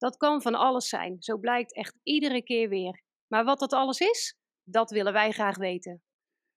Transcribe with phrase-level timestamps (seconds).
[0.00, 3.02] Dat kan van alles zijn, zo blijkt echt iedere keer weer.
[3.26, 6.02] Maar wat dat alles is, dat willen wij graag weten.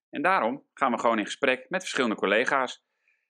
[0.09, 2.83] En daarom gaan we gewoon in gesprek met verschillende collega's.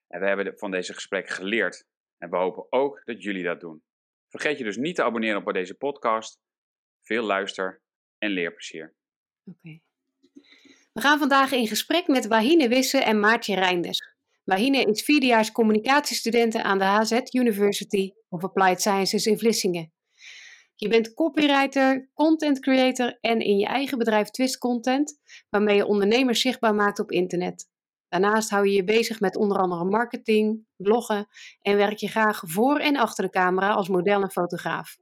[0.07, 1.85] En we hebben van deze gesprekken geleerd.
[2.17, 3.83] En we hopen ook dat jullie dat doen.
[4.29, 6.39] Vergeet je dus niet te abonneren op deze podcast.
[7.01, 7.81] Veel luister
[8.17, 8.95] en leerplezier.
[9.43, 9.79] Oké.
[10.93, 13.99] We gaan vandaag in gesprek met Wahine Wisse en Maartje Reinders.
[14.43, 19.93] Wahine is vierdejaars communicatiestudenten aan de HZ University of Applied Sciences in Vlissingen.
[20.75, 26.41] Je bent copywriter, content creator en in je eigen bedrijf Twist Content, waarmee je ondernemers
[26.41, 27.71] zichtbaar maakt op internet.
[28.07, 31.27] Daarnaast hou je je bezig met onder andere marketing, bloggen
[31.61, 34.97] en werk je graag voor en achter de camera als model en fotograaf.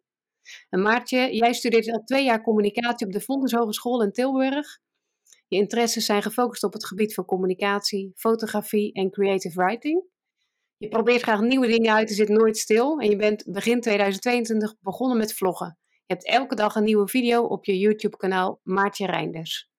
[0.70, 4.80] En Maartje, jij studeert al twee jaar communicatie op de Fontes Hogeschool in Tilburg.
[5.48, 10.04] Je interesses zijn gefocust op het gebied van communicatie, fotografie en creative writing.
[10.82, 13.00] Je probeert graag nieuwe dingen uit, je zit nooit stil.
[13.00, 15.78] En je bent begin 2022 begonnen met vloggen.
[15.90, 19.70] Je hebt elke dag een nieuwe video op je YouTube-kanaal Maartje Reinders.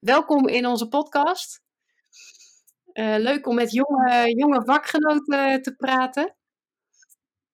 [0.00, 1.62] Welkom in onze podcast.
[2.92, 6.36] Uh, leuk om met jonge, jonge vakgenoten te praten.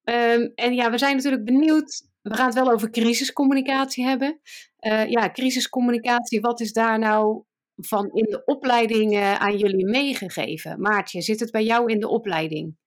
[0.03, 2.07] Um, en ja, we zijn natuurlijk benieuwd.
[2.21, 4.39] We gaan het wel over crisiscommunicatie hebben.
[4.79, 7.43] Uh, ja, crisiscommunicatie, wat is daar nou
[7.75, 10.81] van in de opleiding uh, aan jullie meegegeven?
[10.81, 12.77] Maartje, zit het bij jou in de opleiding?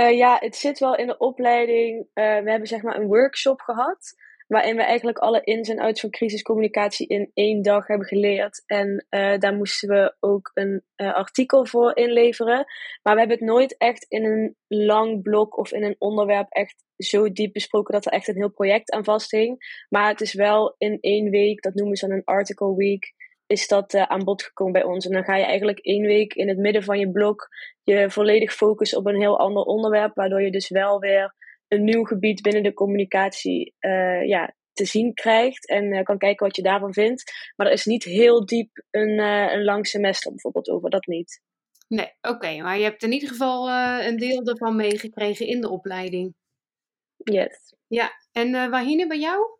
[0.00, 1.98] Uh, ja, het zit wel in de opleiding.
[1.98, 4.14] Uh, we hebben zeg maar een workshop gehad.
[4.46, 8.62] Waarin we eigenlijk alle ins en outs van crisiscommunicatie in één dag hebben geleerd.
[8.66, 12.64] En uh, daar moesten we ook een artikel voor inleveren.
[13.02, 16.84] Maar we hebben het nooit echt in een lang blok of in een onderwerp echt
[16.96, 19.84] zo diep besproken dat er echt een heel project aan vasthing.
[19.88, 23.14] Maar het is wel in één week, dat noemen ze dan een article week
[23.46, 25.06] is dat uh, aan bod gekomen bij ons.
[25.06, 27.48] En dan ga je eigenlijk één week in het midden van je blok
[27.82, 31.34] je volledig focussen op een heel ander onderwerp, waardoor je dus wel weer
[31.68, 36.46] een nieuw gebied binnen de communicatie uh, ja, te zien krijgt en uh, kan kijken
[36.46, 37.52] wat je daarvan vindt.
[37.56, 41.42] Maar er is niet heel diep een, een lang semester bijvoorbeeld over, dat niet.
[41.88, 43.70] Nee, oké, maar je hebt in ieder geval
[44.00, 46.34] een deel ervan meegekregen in de opleiding.
[47.16, 47.74] Yes.
[47.86, 49.55] Ja, en Wahine, bij jou?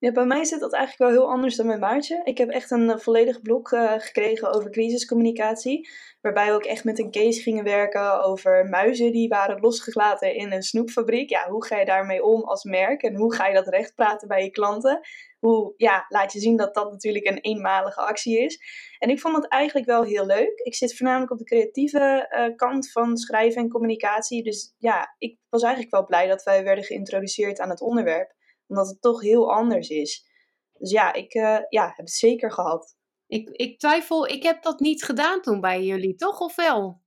[0.00, 2.20] Ja, bij mij zit dat eigenlijk wel heel anders dan mijn Maartje.
[2.24, 5.88] Ik heb echt een uh, volledig blok uh, gekregen over crisiscommunicatie.
[6.20, 10.52] Waarbij we ook echt met een case gingen werken over muizen die waren losgelaten in
[10.52, 11.30] een snoepfabriek.
[11.30, 14.28] Ja, hoe ga je daarmee om als merk en hoe ga je dat recht praten
[14.28, 15.00] bij je klanten?
[15.38, 18.58] Hoe ja, laat je zien dat dat natuurlijk een eenmalige actie is.
[18.98, 20.58] En ik vond dat eigenlijk wel heel leuk.
[20.62, 24.42] Ik zit voornamelijk op de creatieve uh, kant van schrijven en communicatie.
[24.42, 28.36] Dus ja, ik was eigenlijk wel blij dat wij werden geïntroduceerd aan het onderwerp
[28.68, 30.26] omdat het toch heel anders is.
[30.72, 32.96] Dus ja, ik uh, ja, heb het zeker gehad.
[33.26, 36.40] Ik, ik twijfel, ik heb dat niet gedaan toen bij jullie, toch?
[36.40, 37.02] Of wel?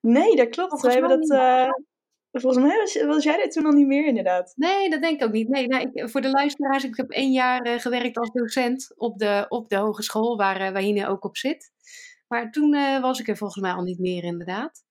[0.00, 0.80] Nee, dat klopt.
[0.80, 1.30] We hebben dat.
[1.30, 1.68] Uh,
[2.32, 4.52] volgens mij was, was, jij dit toen nog niet meer, inderdaad.
[4.56, 5.48] Nee, dat denk ik ook niet.
[5.48, 9.18] Nee, nou, ik, voor de luisteraars, ik heb één jaar uh, gewerkt als docent op
[9.18, 11.72] de, op de hogeschool, waar Wahine ook op zit.
[12.28, 14.84] Maar toen was ik er volgens mij al niet meer, inderdaad.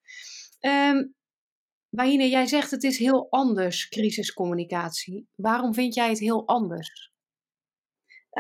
[0.60, 1.15] Um,
[1.96, 5.28] Wahine, jij zegt het is heel anders, crisiscommunicatie.
[5.36, 7.14] Waarom vind jij het heel anders?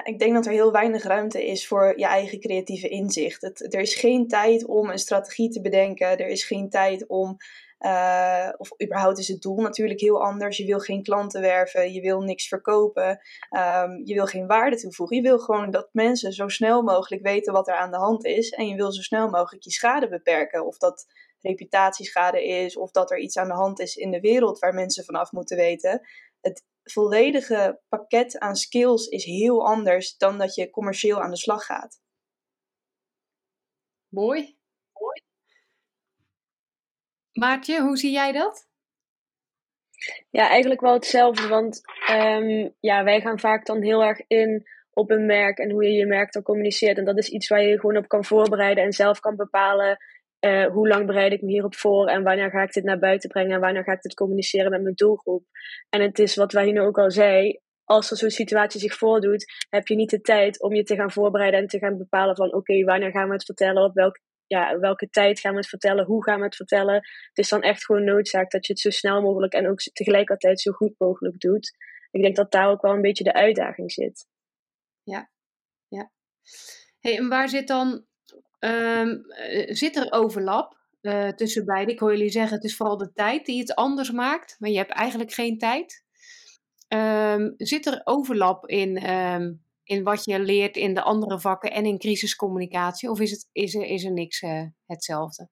[0.03, 3.73] ik denk dat er heel weinig ruimte is voor je eigen creatieve inzicht.
[3.73, 6.17] Er is geen tijd om een strategie te bedenken.
[6.17, 7.38] Er is geen tijd om.
[7.79, 10.57] Uh, of überhaupt is het doel natuurlijk heel anders.
[10.57, 15.15] Je wil geen klanten werven, je wil niks verkopen, um, je wil geen waarde toevoegen.
[15.15, 18.49] Je wil gewoon dat mensen zo snel mogelijk weten wat er aan de hand is.
[18.49, 20.65] En je wil zo snel mogelijk je schade beperken.
[20.65, 21.05] Of dat
[21.45, 25.03] reputatieschade is of dat er iets aan de hand is in de wereld waar mensen
[25.03, 26.01] vanaf moeten weten.
[26.42, 31.65] Het volledige pakket aan skills is heel anders dan dat je commercieel aan de slag
[31.65, 32.00] gaat.
[34.09, 34.57] Mooi.
[34.94, 35.21] Mooi.
[37.31, 38.68] Maartje, hoe zie jij dat?
[40.30, 41.47] Ja, eigenlijk wel hetzelfde.
[41.47, 41.81] Want
[42.12, 45.92] um, ja, wij gaan vaak dan heel erg in op een merk en hoe je
[45.92, 46.97] je merk dan communiceert.
[46.97, 49.97] En dat is iets waar je je gewoon op kan voorbereiden en zelf kan bepalen
[50.45, 53.30] uh, hoe lang bereid ik me hierop voor en wanneer ga ik dit naar buiten
[53.30, 55.44] brengen en wanneer ga ik dit communiceren met mijn doelgroep.
[55.89, 59.88] En het is wat Wahine ook al zei, als er zo'n situatie zich voordoet, heb
[59.88, 62.83] je niet de tijd om je te gaan voorbereiden en te gaan bepalen van oké,
[62.83, 66.24] wanneer gaan we het vertellen, op welk, ja, welke tijd gaan we het vertellen, hoe
[66.24, 66.95] gaan we het vertellen.
[66.95, 70.62] Het is dan echt gewoon noodzaak dat je het zo snel mogelijk en ook tegelijkertijd
[70.62, 71.75] zo goed mogelijk doet.
[72.12, 74.27] ik denk dat daar ook wel een beetje de uitdaging zit.
[75.03, 75.30] Ja,
[75.88, 76.12] ja.
[77.00, 78.06] Hey, en waar zit dan,
[78.60, 81.92] ehm, eh, zit er overlap uh, tussen beide?
[81.92, 84.78] Ik hoor jullie zeggen, het is vooral de tijd die het anders maakt, maar je
[84.78, 86.04] hebt eigenlijk geen tijd.
[86.88, 91.86] Um, zit er overlap in, um, in wat je leert in de andere vakken en
[91.86, 93.10] in crisiscommunicatie?
[93.10, 95.50] Of is, het, is, er, is er niks uh, hetzelfde?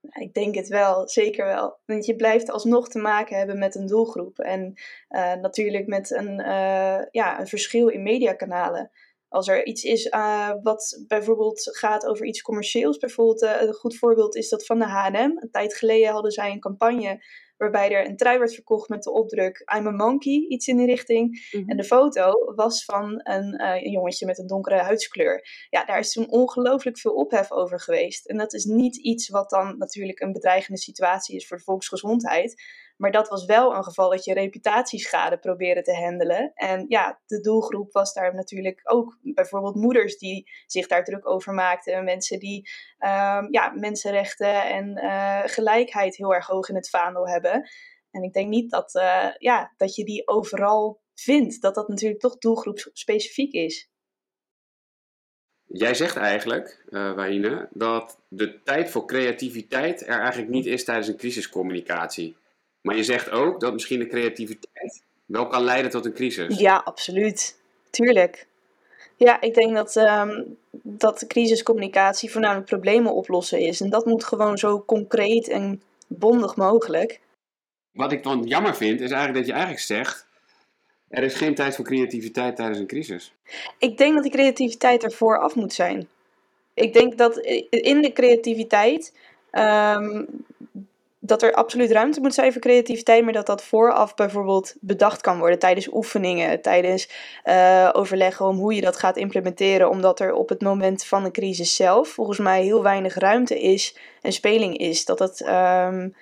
[0.00, 1.78] Ik denk het wel, zeker wel.
[1.84, 4.38] Want je blijft alsnog te maken hebben met een doelgroep.
[4.38, 4.74] En
[5.40, 6.36] natuurlijk met een,
[7.10, 8.90] ja, een verschil in mediakanalen.
[9.32, 12.98] Als er iets is uh, wat bijvoorbeeld gaat over iets commercieels.
[12.98, 15.16] Bijvoorbeeld, een goed voorbeeld is dat van de H&M.
[15.16, 17.20] Een tijd geleden hadden zij een campagne
[17.62, 20.86] waarbij er een trui werd verkocht met de opdruk I'm a monkey, iets in die
[20.86, 21.28] richting.
[21.28, 21.68] Mm -hmm.
[21.70, 25.66] En de foto was van een, uh, een, jongetje met een donkere huidskleur.
[25.70, 28.26] Ja, daar is toen ongelooflijk veel ophef over geweest.
[28.26, 32.62] En dat is niet iets wat dan natuurlijk een bedreigende situatie is voor de volksgezondheid.
[33.02, 36.52] Maar dat was wel een geval dat je reputatieschade probeerde te handelen.
[36.54, 41.54] En ja, de doelgroep was daar natuurlijk ook bijvoorbeeld moeders die zich daar druk over
[41.54, 42.04] maakten.
[42.04, 42.68] Mensen die
[42.98, 47.70] um, ja, mensenrechten en uh, gelijkheid heel erg hoog in het vaandel hebben.
[48.10, 51.62] En ik denk niet dat, uh, ja, dat je die overal vindt.
[51.62, 53.90] Dat dat natuurlijk toch doelgroepsspecifiek is.
[55.64, 61.16] Jij zegt eigenlijk, uh, dat de tijd voor creativiteit er eigenlijk niet is tijdens een
[61.16, 62.40] crisiscommunicatie.
[62.82, 66.58] Maar je zegt ook dat misschien de creativiteit wel kan leiden tot een crisis.
[66.58, 67.60] Ja, absoluut.
[67.90, 68.46] Tuurlijk.
[69.16, 73.80] Ja, ik denk dat, um, dat crisiscommunicatie voornamelijk problemen oplossen is.
[73.80, 77.20] En dat moet gewoon zo concreet en bondig mogelijk.
[77.92, 80.26] Wat ik dan jammer vind, is eigenlijk dat je eigenlijk zegt...
[81.08, 83.32] er is geen tijd voor creativiteit tijdens een crisis.
[83.78, 86.08] Ik denk dat die creativiteit er vooraf moet zijn.
[86.74, 87.38] Ik denk dat
[87.70, 89.14] in de creativiteit...
[89.52, 90.26] Um,
[91.24, 95.38] dat er absoluut ruimte moet zijn voor creativiteit, maar dat dat vooraf bijvoorbeeld bedacht kan
[95.38, 97.08] worden tijdens oefeningen, tijdens
[97.44, 101.30] uh, overleggen om hoe je dat gaat implementeren, omdat er op het moment van de
[101.30, 105.04] crisis zelf volgens mij heel weinig ruimte is en speling is.
[105.04, 105.46] Dat het.
[105.48, 106.14] Um,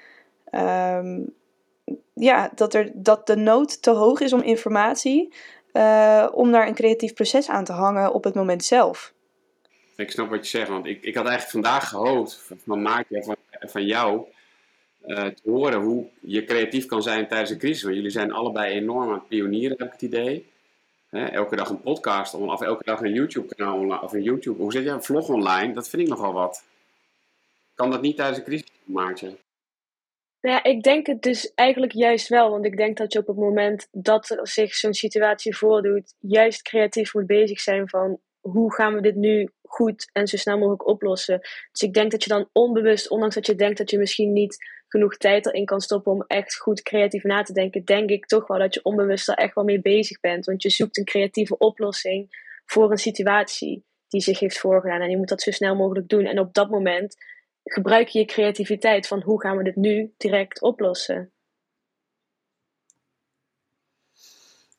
[0.61, 1.35] um,
[2.15, 5.35] ja, dat, er, dat de nood te hoog is om informatie,
[5.73, 9.13] uh, om daar een creatief proces aan te hangen op het moment zelf.
[9.97, 13.37] Ik snap wat je zegt, want ik, ik had eigenlijk vandaag gehoopt van Maartje van,
[13.51, 14.27] van jou
[15.07, 17.83] uh, te horen hoe je creatief kan zijn tijdens een crisis.
[17.83, 20.49] Want jullie zijn allebei enorm aan het pionieren, heb ik het idee.
[21.11, 24.89] Elke dag een podcast, of elke dag een YouTube-kanaal, of een YouTube, hoe zeg je,
[24.89, 26.65] een vlog online, dat vind ik nogal wat.
[27.75, 29.37] Kan dat niet tijdens een crisis, Maartje?
[30.41, 32.51] Ja, ik denk het dus eigenlijk juist wel.
[32.51, 36.63] Want ik denk dat je op het moment dat er zich zo'n situatie voordoet, juist
[36.63, 40.87] creatief moet bezig zijn van hoe gaan we dit nu goed en zo snel mogelijk
[40.87, 41.39] oplossen.
[41.73, 44.80] Dus ik denk dat je dan onbewust, ondanks dat je denkt dat je misschien niet
[44.91, 48.47] genoeg tijd erin kan stoppen om echt goed creatief na te denken, denk ik toch
[48.47, 50.47] wel dat je onbewust er echt wel mee bezig bent.
[50.47, 55.01] Want je zoekt een creatieve oplossing voor een situatie die zich heeft voorgedaan.
[55.01, 56.25] En je moet dat zo snel mogelijk doen.
[56.25, 57.17] En op dat moment
[57.65, 61.33] gebruik je je creativiteit van hoe gaan we dit nu direct oplossen.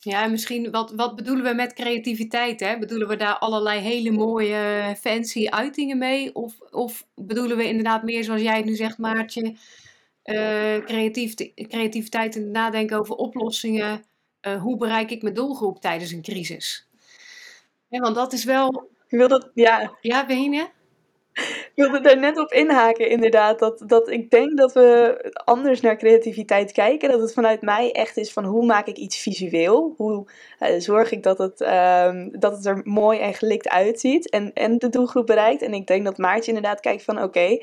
[0.04, 2.60] Ja, misschien wat, wat bedoelen we met creativiteit?
[2.60, 2.78] Hè?
[2.78, 6.36] Bedoelen we daar allerlei hele mooie fancy uitingen mee?
[6.36, 9.56] Of, of bedoelen we inderdaad meer zoals jij het nu zegt, Maartje,
[10.24, 14.04] uh, creatief, creativiteit en nadenken over oplossingen?
[14.42, 16.88] Uh, hoe bereik ik mijn doelgroep tijdens een crisis?
[17.88, 18.90] Ja, want dat is wel.
[19.08, 19.98] Je wil dat, ja.
[20.02, 20.62] Ja, Behine?
[20.62, 20.72] Ik
[21.76, 23.60] wilde daar net op inhaken, inderdaad.
[23.60, 27.10] Dat, dat ik denk dat we anders naar creativiteit kijken.
[27.10, 29.94] Dat het vanuit mij echt is van hoe maak ik iets visueel?
[29.98, 30.26] Hoe
[30.60, 34.78] uh, zorg ik dat het, uh, dat het er mooi en gelikt uitziet en, en
[34.78, 35.62] de doelgroep bereikt?
[35.62, 37.58] En ik denk dat Maartje inderdaad kijkt van oké,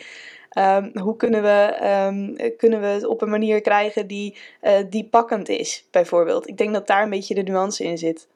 [0.59, 5.09] um, hoe kunnen we, um, kunnen we het op een manier krijgen die, uh, die
[5.09, 6.49] pakkend is, bijvoorbeeld.
[6.49, 8.29] Ik denk dat daar een beetje de nuance in zit.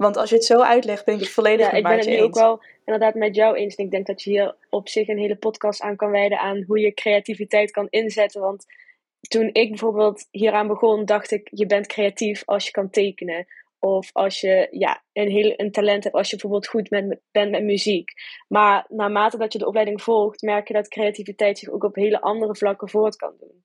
[0.00, 1.78] Want als je het zo uitlegt, ben ik het volledig ja, met.
[1.78, 3.74] Ik ben het ook wel inderdaad met jou eens.
[3.74, 6.64] En ik denk dat je hier op zich een hele podcast aan kan wijden aan
[6.66, 8.40] hoe je creativiteit kan inzetten.
[8.40, 8.64] Want
[9.20, 13.46] toen ik bijvoorbeeld hieraan begon, dacht ik, je bent creatief als je kan tekenen.
[13.78, 17.50] Of als je ja, een, heel, een talent hebt, als je bijvoorbeeld goed met, bent
[17.50, 18.12] met muziek.
[18.48, 22.20] Maar naarmate dat je de opleiding volgt, merk je dat creativiteit zich ook op hele
[22.20, 23.64] andere vlakken voort kan doen.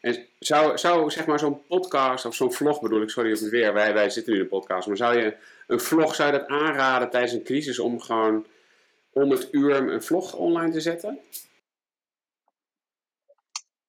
[0.00, 3.92] En zou, zou zeg maar zo'n podcast of zo'n vlog bedoel ik, sorry weer, wij,
[3.94, 7.10] wij zitten nu in een podcast, maar zou je een vlog, zou je dat aanraden
[7.10, 8.46] tijdens een crisis om gewoon
[9.12, 11.18] om het uur een vlog online te zetten?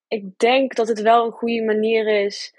[0.07, 2.53] Ik denk dat het wel een goede manier is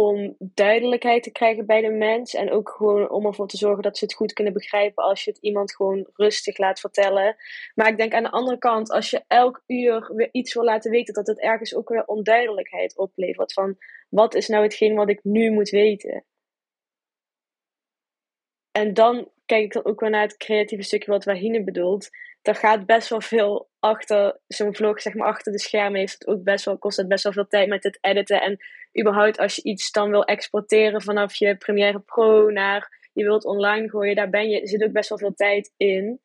[0.00, 2.34] om duidelijkheid te krijgen bij de mens.
[2.34, 5.30] En ook gewoon om ervoor te zorgen dat ze het goed kunnen begrijpen als je
[5.30, 7.36] het iemand gewoon rustig laat vertellen.
[7.74, 10.90] Maar ik denk aan de andere kant, als je elk uur weer iets wil laten
[10.90, 13.52] weten, dat het ergens ook weer onduidelijkheid oplevert.
[13.52, 13.76] Van
[14.08, 16.24] wat is nou hetgeen wat ik nu moet weten?
[18.70, 22.08] En dan kijk ik dan ook weer naar het creatieve stukje wat Wahine bedoelt.
[22.42, 25.98] Daar gaat best wel veel achter zo'n vlog, zeg maar achter de schermen.
[25.98, 28.42] Heeft het ook best wel, kost het best wel veel tijd met het editen.
[28.42, 28.58] En
[29.00, 33.88] überhaupt als je iets dan wil exporteren vanaf je Premiere Pro naar je wilt online
[33.88, 36.20] gooien, daar ben je, zit ook best wel veel tijd in.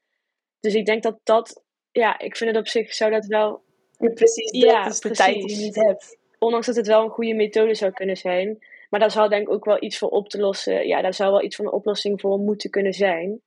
[0.59, 3.63] Dus ik denk dat dat, ja, ik vind het op zich zou dat wel.
[3.97, 5.25] Ja, precies, dat Ja, is de precies.
[5.25, 6.17] tijd die je niet hebt.
[6.39, 8.65] Ondanks dat het wel een goede methode zou kunnen zijn.
[8.89, 10.87] Maar daar zou denk ik ook wel iets voor op te lossen.
[10.87, 13.41] Ja, daar zou wel iets van een oplossing voor moeten kunnen zijn.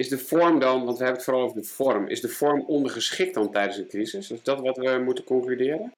[0.00, 2.64] Is de vorm dan, want we hebben het vooral over de vorm, is de vorm
[2.66, 4.30] ondergeschikt dan tijdens een crisis?
[4.30, 5.92] Is dat wat we moeten concluderen?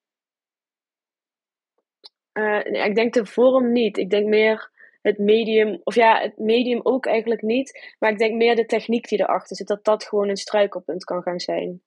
[2.31, 3.97] Eh, nee, ik denk de vorm niet.
[3.97, 7.93] Ik denk meer het medium, of ja, het medium ook eigenlijk niet.
[7.99, 11.21] Maar ik denk meer de techniek die erachter zit, dat dat gewoon een struikelpunt kan
[11.21, 11.81] gaan zijn.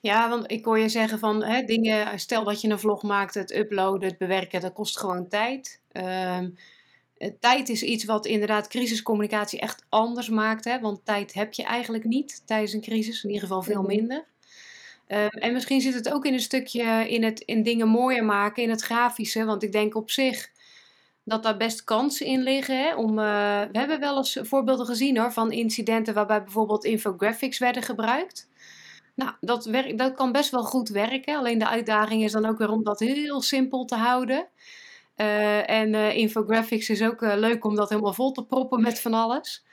[0.00, 3.34] Ja, want ik hoor je zeggen van hè, dingen, stel dat je een vlog maakt,
[3.34, 5.82] het uploaden, het bewerken, dat kost gewoon tijd.
[5.92, 6.48] Ehm, eh,
[7.40, 12.04] tijd is iets wat inderdaad crisiscommunicatie echt anders maakt, hè, want tijd heb je eigenlijk
[12.04, 13.86] niet tijdens een crisis, in ieder geval veel Mhm.
[13.96, 14.24] minder.
[15.06, 18.62] Ehm, en misschien zit het ook in een stukje in, het, in dingen mooier maken,
[18.62, 20.50] in het grafische, want ik denk op zich
[21.24, 22.78] dat daar best kansen in liggen.
[22.78, 23.24] Hè, om, eh,
[23.72, 28.48] we hebben wel eens voorbeelden gezien hoor, van incidenten waarbij bijvoorbeeld infographics werden gebruikt.
[29.14, 31.36] Nou, dat, dat kan best wel goed werken.
[31.36, 34.48] Alleen de uitdaging is dan ook weer om dat heel simpel te houden.
[35.18, 39.00] Eh, en eh, infographics is ook eh, leuk om dat helemaal vol te proppen met
[39.00, 39.66] van alles.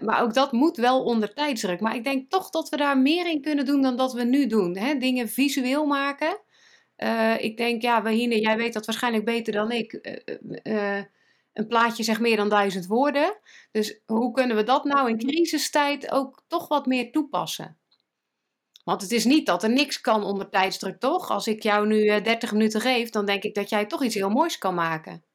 [0.00, 1.80] Maar ook dat moet wel onder tijdsdruk.
[1.80, 4.46] Maar ik denk toch dat we daar meer in kunnen doen dan dat we nu
[4.46, 4.76] doen.
[4.76, 4.94] Hè?
[4.94, 6.40] Dingen visueel maken.
[7.38, 9.98] Ik denk, ja, Wahine, jij weet dat waarschijnlijk beter dan ik.
[11.52, 13.38] Een plaatje zegt meer dan duizend woorden.
[13.72, 17.78] Dus hoe kunnen we dat nou in crisistijd ook toch wat meer toepassen?
[18.88, 21.30] Want het is niet dat er niks kan onder tijdsdruk, toch?
[21.30, 24.14] Als ik jou nu eh, 30 minuten geef, dan denk ik dat jij toch iets
[24.14, 25.27] heel moois kan maken.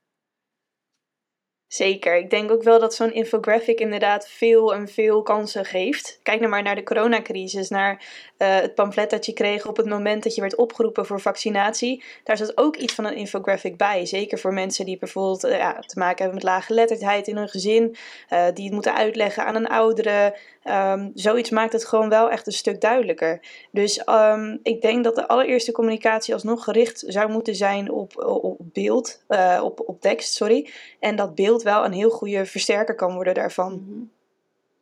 [1.74, 2.16] Zeker.
[2.16, 6.20] Ik denk ook wel dat zo'n infographic inderdaad veel en veel kansen geeft.
[6.24, 8.04] Kijk nou maar naar de coronacrisis, naar
[8.38, 12.04] eh, het pamflet dat je kreeg op het moment dat je werd opgeroepen voor vaccinatie.
[12.24, 14.06] Daar zat ook iets van een infographic bij.
[14.06, 17.50] Zeker voor mensen die bijvoorbeeld eh, ja, te maken hebben met lage geletterdheid in hun
[17.50, 17.96] gezin,
[18.30, 20.38] eh, die het moeten uitleggen aan een oudere.
[20.64, 23.40] Ehm, zoiets maakt het gewoon wel echt een stuk duidelijker.
[23.72, 28.58] Dus ehm, ik denk dat de allereerste communicatie alsnog gericht zou moeten zijn op, op
[28.60, 29.24] beeld,
[29.62, 30.70] op, op tekst, sorry.
[31.00, 33.74] En dat beeld wel een heel goede versterker kan worden daarvan.
[33.74, 34.04] Mhm.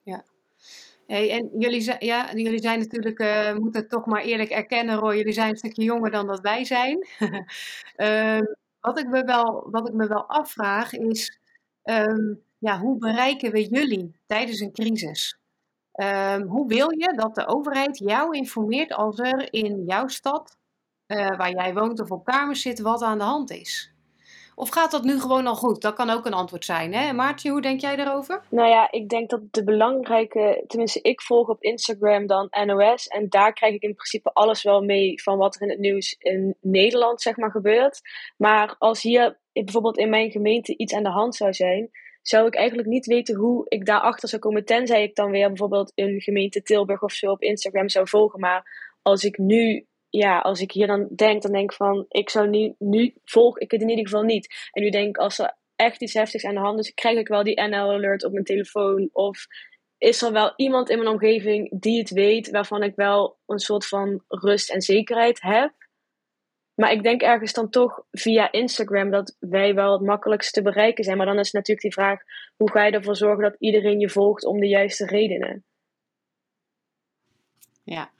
[0.03, 0.23] Ja.
[1.07, 5.49] En jullie, zijn- jullie zijn natuurlijk, eh, moeten toch maar eerlijk erkennen, Roy, jullie zijn
[5.49, 7.07] een stukje jonger dan dat wij zijn.
[7.95, 8.43] Ehm,
[8.79, 11.39] wat, ik me wel, wat ik me wel afvraag is,
[11.83, 15.39] ehm, ja, hoe bereiken we jullie tijdens een crisis?
[15.91, 20.57] Ehm, hoe wil je dat de overheid jou informeert als er in jouw stad,
[21.05, 23.90] eh, waar jij woont of op kamers zit, wat aan de hand is?
[24.55, 25.81] Of gaat dat nu gewoon al goed?
[25.81, 27.13] Dat kan ook een antwoord zijn, hè?
[27.13, 28.41] Maartje, hoe denk jij daarover?
[28.49, 33.07] Nou ja, ik denk dat de belangrijke, tenminste, ik volg op Instagram dan NOS.
[33.07, 36.15] En daar krijg ik in principe alles wel mee van wat er in het nieuws
[36.19, 38.01] in Nederland, zeg maar, gebeurt.
[38.37, 41.89] Maar als hier bijvoorbeeld in mijn gemeente iets aan de hand zou zijn,
[42.21, 44.65] zou ik eigenlijk niet weten hoe ik daarachter zou komen.
[44.65, 48.39] Tenzij ik dan weer bijvoorbeeld een gemeente Tilburg of zo op Instagram zou volgen.
[48.39, 52.29] Maar als ik nu, ja, als ik hier dan denk, dan denk ik van, ik
[52.29, 54.69] zou nu, nu volg ik het in ieder geval niet.
[54.71, 57.27] En nu denk ik, als er echt iets heftigs aan de hand is, krijg ik
[57.27, 59.09] wel die NL-alert op mijn telefoon.
[59.11, 59.45] Of
[59.97, 63.87] is er wel iemand in mijn omgeving die het weet, waarvan ik wel een soort
[63.87, 65.73] van rust en zekerheid heb.
[66.73, 71.03] Maar ik denk ergens dan toch via Instagram dat wij wel het makkelijkst te bereiken
[71.03, 71.17] zijn.
[71.17, 72.21] Maar dan is natuurlijk die vraag:
[72.55, 75.63] hoe ga je ervoor zorgen dat iedereen je volgt om de juiste redenen?
[77.83, 78.11] Ja.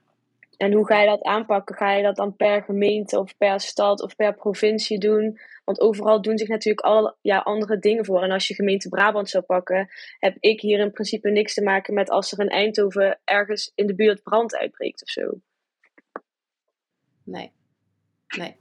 [0.62, 1.76] En hoe ga je dat aanpakken?
[1.76, 5.40] Ga je dat dan per gemeente of per stad of per provincie doen?
[5.66, 8.22] Want overal doen zich natuurlijk al ja, andere dingen voor.
[8.22, 9.90] En als je gemeente Brabant zou pakken,
[10.20, 13.88] heb ik hier in principe niks te maken met als er in Eindhoven ergens in
[13.88, 15.40] de buurt brand uitbreekt of zo.
[17.24, 17.52] Nee.
[18.38, 18.61] Nee.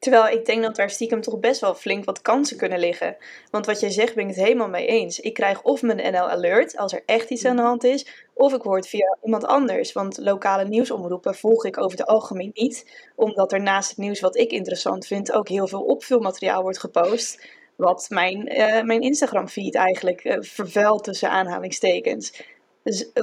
[0.00, 3.16] Terwijl ik denk dat daar stiekem toch best wel flink wat kansen kunnen liggen.
[3.50, 5.20] Want wat jij zegt ben ik het helemaal mee eens.
[5.20, 8.52] Ik krijg of mijn NL Alert als er echt iets aan de hand is, of
[8.52, 9.92] ik hoor het via iemand anders.
[9.92, 13.08] Want lokale nieuwsomroepen volg ik over het algemeen niet.
[13.16, 17.46] Omdat er naast het nieuws wat ik interessant vind ook heel veel opvulmateriaal wordt gepost.
[17.76, 22.32] Wat mijn, eh, mijn Instagram feed eigenlijk eh, vervuilt tussen aanhalingstekens.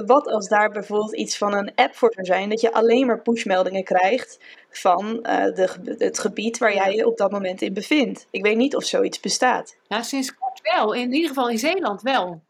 [0.06, 3.22] Wat als daar bijvoorbeeld iets van een app voor zou zijn, dat je alleen maar
[3.22, 4.38] pushmeldingen krijgt
[4.70, 8.26] van uh, de, het gebied waar jij je op dat moment in bevindt.
[8.30, 9.76] Ik weet niet of zoiets bestaat.
[9.88, 10.94] Ja, sinds kort wel.
[10.94, 12.42] In ieder geval in Zeeland wel.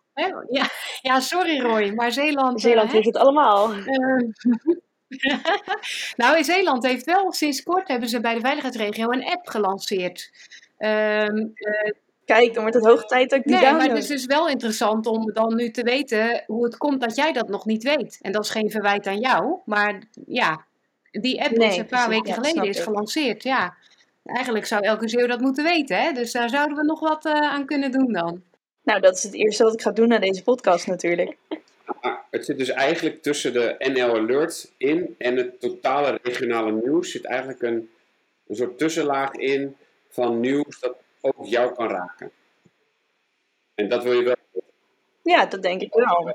[0.49, 0.71] Ja,
[1.01, 2.61] ja, sorry Roy, maar Zeeland...
[2.61, 3.69] Zeeland heeft het allemaal.
[6.17, 10.31] nou, in Zeeland heeft wel sinds kort hebben ze bij de veiligheidsregio een app gelanceerd.
[10.79, 11.91] Um, uh,
[12.35, 14.49] Kijk, dan wordt het hoog tijd dat ik die Nee, maar het is dus wel
[14.49, 18.19] interessant om dan nu te weten hoe het komt dat jij dat nog niet weet.
[18.23, 20.65] En dat is geen verwijt aan jou, maar ja,
[21.11, 23.77] die app nee, is een paar weken geleden is gelanceerd, ja.
[24.25, 26.13] Eigenlijk zou elke zeeuw dat moeten weten, hè?
[26.13, 28.43] Dus daar zouden we nog wat uh, aan kunnen doen dan.
[28.83, 31.37] Nou, dat is het eerste wat ik ga doen na deze podcast natuurlijk.
[32.01, 37.11] Ah, het zit dus eigenlijk tussen de NL Alert in en het totale regionale nieuws
[37.11, 37.91] zit eigenlijk een,
[38.47, 39.77] een soort tussenlaag in
[40.09, 42.33] van nieuws dat ook jou kan raken.
[43.75, 44.63] En dat wil je wel.
[45.23, 46.35] Ja, dat denk ik wel.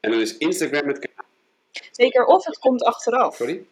[0.00, 1.30] En dan is Instagram het kanaal.
[1.90, 3.36] Zeker, of het komt achteraf.
[3.36, 3.66] Sorry?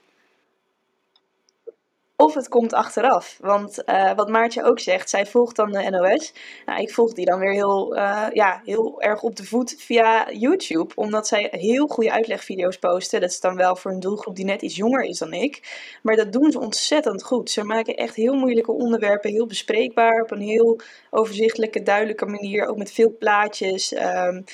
[2.21, 3.39] Of het komt achteraf.
[3.41, 6.33] Want uh, wat Maartje ook zegt, zij volgt dan de NOS.
[6.67, 10.33] Nou, ik volg die dan weer heel, uh, ja, heel erg op de voet via
[10.33, 10.95] YouTube.
[10.95, 13.21] Omdat zij heel goede uitlegvideo's posten.
[13.21, 15.79] Dat is dan wel voor een doelgroep die net iets jonger is dan ik.
[16.03, 17.51] Maar dat doen ze ontzettend goed.
[17.51, 20.23] Ze maken echt heel moeilijke onderwerpen heel bespreekbaar.
[20.23, 22.67] Op een heel overzichtelijke, duidelijke manier.
[22.67, 23.93] Ook met veel plaatjes.
[23.93, 24.45] Um,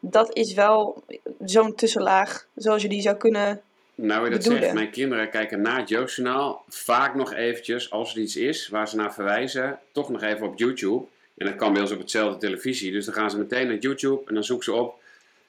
[0.00, 1.04] dat is wel
[1.44, 3.62] zo'n tussenlaag zoals je die zou kunnen
[4.00, 8.20] nou, je dat zegt, mijn kinderen kijken na het jeugdjournaal vaak nog eventjes, als er
[8.20, 11.04] iets is waar ze naar verwijzen, toch nog even op YouTube.
[11.36, 12.92] En dat kan bij ons op hetzelfde televisie.
[12.92, 15.02] Dus dan gaan ze meteen naar YouTube en dan zoeken ze op.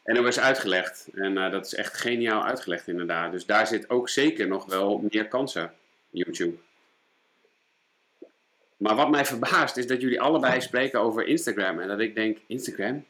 [0.03, 1.07] En ze uitgelegd.
[1.13, 3.31] En uh, dat is echt geniaal uitgelegd inderdaad.
[3.31, 5.73] Dus daar zit ook zeker nog wel meer kansen,
[6.09, 6.55] YouTube.
[8.77, 11.79] Maar wat mij verbaast is dat jullie allebei spreken over Instagram.
[11.79, 13.05] En dat ik denk, Instagram?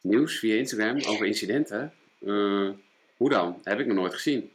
[0.00, 1.92] Nieuws via Instagram over incidenten?
[2.20, 2.70] Uh,
[3.16, 3.52] hoe dan?
[3.62, 4.50] Dat heb ik nog nooit gezien.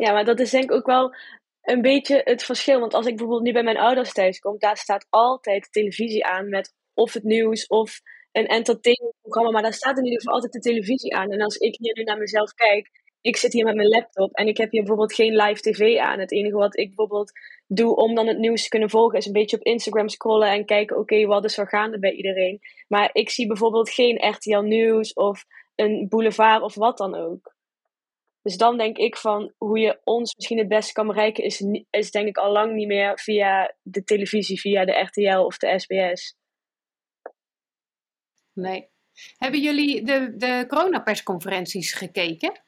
[0.00, 1.14] Ja, maar dat is denk ik ook wel
[1.62, 2.80] een beetje het verschil.
[2.80, 6.48] Want als ik bijvoorbeeld nu bij mijn ouders thuis kom, daar staat altijd televisie aan
[6.48, 8.00] met of het nieuws of
[8.32, 9.50] een entertainmentprogramma.
[9.50, 11.30] Maar daar staat in ieder geval altijd de televisie aan.
[11.30, 12.90] En als ik hier nu naar mezelf kijk,
[13.20, 16.18] ik zit hier met mijn laptop en ik heb hier bijvoorbeeld geen live tv aan.
[16.18, 17.32] Het enige wat ik bijvoorbeeld
[17.66, 20.64] doe om dan het nieuws te kunnen volgen, is een beetje op Instagram scrollen en
[20.64, 22.60] kijken, oké, wat is er gaande bij iedereen.
[22.88, 27.58] Maar ik zie bijvoorbeeld geen RTL Nieuws of een boulevard of wat dan ook.
[28.42, 32.10] Dus dan denk ik van hoe je ons misschien het beste kan bereiken, is, is
[32.10, 36.36] denk ik al lang niet meer via de televisie, via de RTL of de SBS.
[38.52, 38.88] Nee.
[39.36, 42.62] Hebben jullie de, de coronapersconferenties gekeken?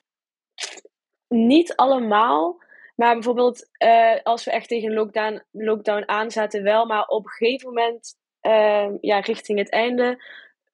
[1.28, 2.60] Niet allemaal.
[2.96, 6.86] Maar bijvoorbeeld uh, als we echt tegen lockdown, lockdown aan zaten wel.
[6.86, 10.24] Maar op een gegeven moment, uh, ja, richting het einde,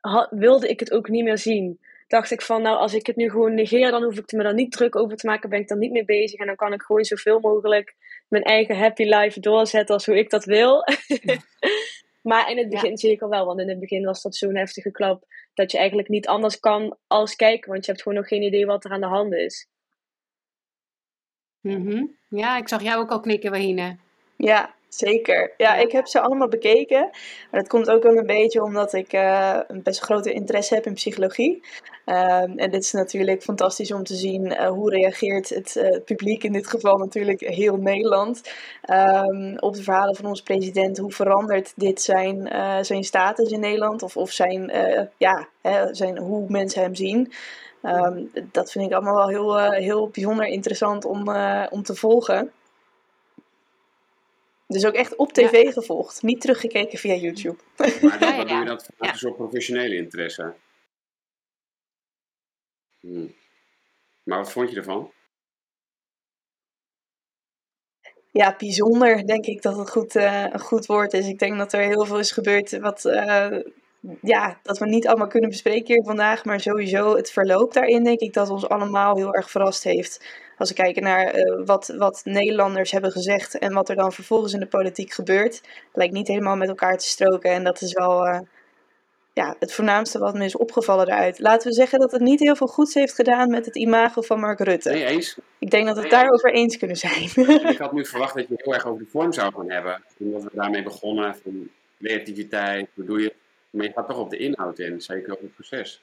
[0.00, 3.16] had, wilde ik het ook niet meer zien dacht ik van, nou, als ik het
[3.16, 5.68] nu gewoon negeer, dan hoef ik me daar niet druk over te maken, ben ik
[5.68, 6.40] dan niet mee bezig.
[6.40, 7.96] En dan kan ik gewoon zoveel mogelijk
[8.28, 10.84] mijn eigen happy life doorzetten als hoe ik dat wil.
[12.30, 12.96] maar in het begin ja.
[12.96, 16.26] zeker wel, want in het begin was dat zo'n heftige klap dat je eigenlijk niet
[16.26, 19.06] anders kan als kijken, want je hebt gewoon nog geen idee wat er aan de
[19.06, 19.68] hand is.
[21.60, 22.16] Mm -hmm.
[22.28, 23.96] Ja, ik zag jou ook al knikken, Wahine.
[24.36, 25.52] Ja, Zeker.
[25.56, 27.00] Ja, ik heb ze allemaal bekeken.
[27.50, 30.86] Maar dat komt ook wel een beetje omdat ik uh, een best grote interesse heb
[30.86, 31.62] in psychologie.
[32.06, 36.44] Um, en dit is natuurlijk fantastisch om te zien uh, hoe reageert het uh, publiek,
[36.44, 38.52] in dit geval natuurlijk heel Nederland,
[38.90, 40.98] um, op de verhalen van onze president.
[40.98, 42.48] Hoe verandert dit zijn,
[42.84, 44.72] zijn status in Nederland of, of zijn,
[45.16, 47.32] ja, hè, zijn, hoe mensen hem zien.
[47.82, 51.28] Um, dat vind ik allemaal wel heel, heel bijzonder interessant om,
[51.70, 52.52] om te volgen.
[54.68, 55.70] Dus ook echt op tv ja.
[55.70, 57.58] gevolgd, niet teruggekeken via YouTube.
[57.76, 60.54] Maar dan, doe je dat vanuit een soort professionele interesse.
[63.00, 63.34] Hmm.
[64.22, 65.12] Maar wat vond je ervan?
[68.32, 71.26] Ja, bijzonder denk ik dat het goed, uh, een goed woord is.
[71.26, 73.58] Ik denk dat er heel veel is gebeurd wat, uh,
[74.22, 76.44] ja, dat we niet allemaal kunnen bespreken hier vandaag.
[76.44, 80.24] Maar sowieso het verloop daarin denk ik dat ons allemaal heel erg verrast heeft.
[80.58, 84.52] Als we kijken naar uh, wat, wat Nederlanders hebben gezegd en wat er dan vervolgens
[84.52, 85.60] in de politiek gebeurt,
[85.92, 87.50] lijkt niet helemaal met elkaar te stroken.
[87.50, 88.38] En dat is wel uh,
[89.38, 91.38] ja, het voornaamste wat me is opgevallen daaruit.
[91.38, 94.40] Laten we zeggen dat het niet heel veel goeds heeft gedaan met het imago van
[94.40, 94.90] Mark Rutte.
[94.90, 95.38] Nee, eens.
[95.58, 97.22] Ik denk dat we het nee, daarover eens kunnen zijn.
[97.70, 100.02] ik had nu verwacht dat je heel erg over de vorm zou gaan hebben.
[100.18, 101.68] Omdat we daarmee begonnen, van
[101.98, 103.34] creativiteit, hoe doe je
[103.70, 106.02] Maar je gaat toch op de inhoud in, zeker op het proces.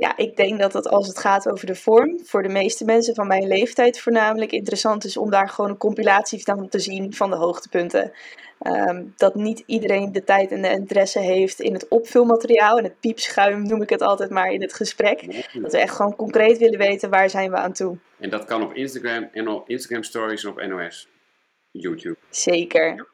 [0.00, 3.14] Ja, ik denk dat het als het gaat over de vorm, voor de meeste mensen
[3.14, 7.30] van mijn leeftijd voornamelijk interessant is om daar gewoon een compilatie van te zien van
[7.30, 8.12] de hoogtepunten.
[8.58, 13.00] Ehm, dat niet iedereen de tijd en de interesse heeft in het opvulmateriaal en het
[13.00, 15.48] piepschuim noem ik het altijd maar in het gesprek.
[15.52, 17.98] Dat we echt gewoon concreet willen weten waar zijn we aan toe.
[18.18, 21.08] En dat kan op Instagram en op Instagram Stories en op NOS,
[21.70, 22.16] YouTube.
[22.30, 23.06] Zeker.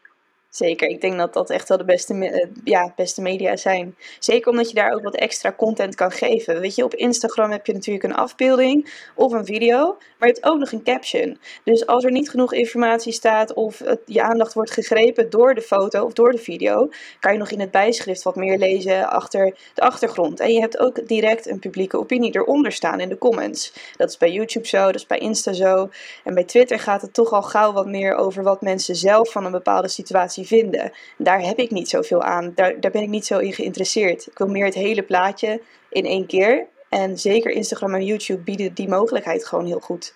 [0.54, 3.96] Zeker, ik denk dat dat echt wel de beste, eh, ja, beste media zijn.
[4.18, 6.60] Zeker omdat je daar ook wat extra content kan geven.
[6.60, 10.44] Weet je, op Instagram heb je natuurlijk een afbeelding of een video, maar je hebt
[10.44, 11.38] ook nog een caption.
[11.64, 16.04] Dus als er niet genoeg informatie staat of je aandacht wordt gegrepen door de foto
[16.04, 16.88] of door de video,
[17.20, 20.40] kan je nog in het bijschrift wat meer lezen achter de achtergrond.
[20.40, 23.72] En je hebt ook direct een publieke opinie eronder staan in de comments.
[23.96, 25.90] Dat is bij YouTube zo, dat is bij Insta zo.
[26.24, 29.44] En bij Twitter gaat het toch al gauw wat meer over wat mensen zelf van
[29.44, 30.92] een bepaalde situatie vinden.
[31.18, 32.52] Daar heb ik niet zoveel aan.
[32.54, 34.26] Daar, daar ben ik niet zo in geïnteresseerd.
[34.26, 36.66] Ik wil meer het hele plaatje in één keer.
[36.88, 40.14] En zeker Instagram en YouTube bieden die mogelijkheid gewoon heel goed.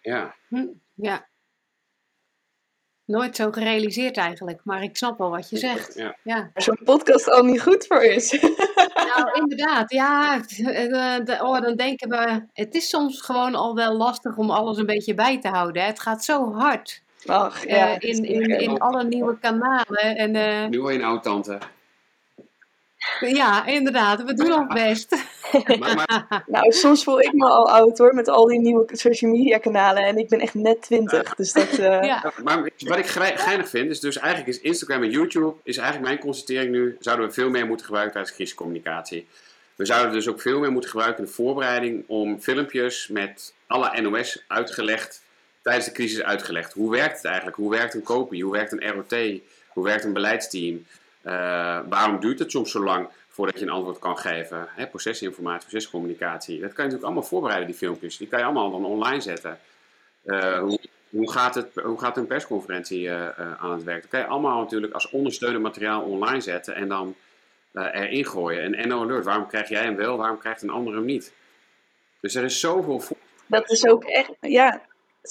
[0.00, 0.34] Ja.
[0.48, 1.28] Hm, ja.
[3.04, 5.94] Nooit zo gerealiseerd eigenlijk, maar ik snap wel wat je zegt.
[5.94, 6.16] Ja.
[6.22, 6.50] Ja.
[6.54, 8.30] Zo'n podcast al niet goed voor is.
[9.16, 9.90] Nou, inderdaad.
[9.92, 14.50] Ja, eh, de- oh, dan denken we, het is soms gewoon al wel lastig om
[14.50, 15.82] alles een beetje bij te houden.
[15.82, 15.88] hè.
[15.88, 20.16] Het gaat zo hard Ach, eh, ja, in, in, in alle nieuwe kanalen.
[20.16, 21.58] En eh, Nu word je een oud tante.
[23.20, 25.16] ja, inderdaad, we doen ons best.
[25.78, 29.30] Maar, maar Nou, soms voel ik me al oud hoor, met al die nieuwe social
[29.30, 30.02] media kanalen.
[30.04, 31.68] En ik ben echt net twintig, dus dat...
[31.78, 32.32] eh, Ja.
[32.42, 36.20] Maar wat ik geinig vind, is dus eigenlijk is Instagram en YouTube, is eigenlijk mijn
[36.20, 39.26] constatering nu, zouden we veel meer moeten gebruiken tijdens crisiscommunicatie.
[39.74, 44.00] We zouden dus ook veel meer moeten gebruiken in de voorbereiding om filmpjes met alle
[44.00, 45.22] NOS uitgelegd,
[45.68, 46.72] tijdens de crisis uitgelegd.
[46.72, 47.56] Hoe werkt het eigenlijk?
[47.56, 48.42] Hoe werkt een kopie?
[48.42, 49.40] Hoe werkt een ROT?
[49.68, 50.86] Hoe werkt een beleidsteam?
[51.22, 51.32] Eh,
[51.88, 54.68] waarom duurt het soms zo lang voordat je een antwoord kan geven?
[54.70, 56.60] Hè, procesinformatie, procescommunicatie.
[56.60, 58.16] Dat kan je natuurlijk allemaal voorbereiden, die filmpjes.
[58.16, 59.58] Die kan je allemaal dan online zetten.
[60.24, 64.00] Eh, hoe, hoe, gaat het, hoe gaat een persconferentie eh, aan het werk?
[64.00, 67.14] Dat kan je allemaal natuurlijk als ondersteunend materiaal online zetten en dan
[67.72, 68.74] erin gooien.
[68.74, 71.32] En NO Alert, waarom krijg jij hem wel, waarom krijgt een ander hem niet?
[72.20, 73.02] Dus er is zoveel.
[73.46, 74.80] Dat is ook echt, ja,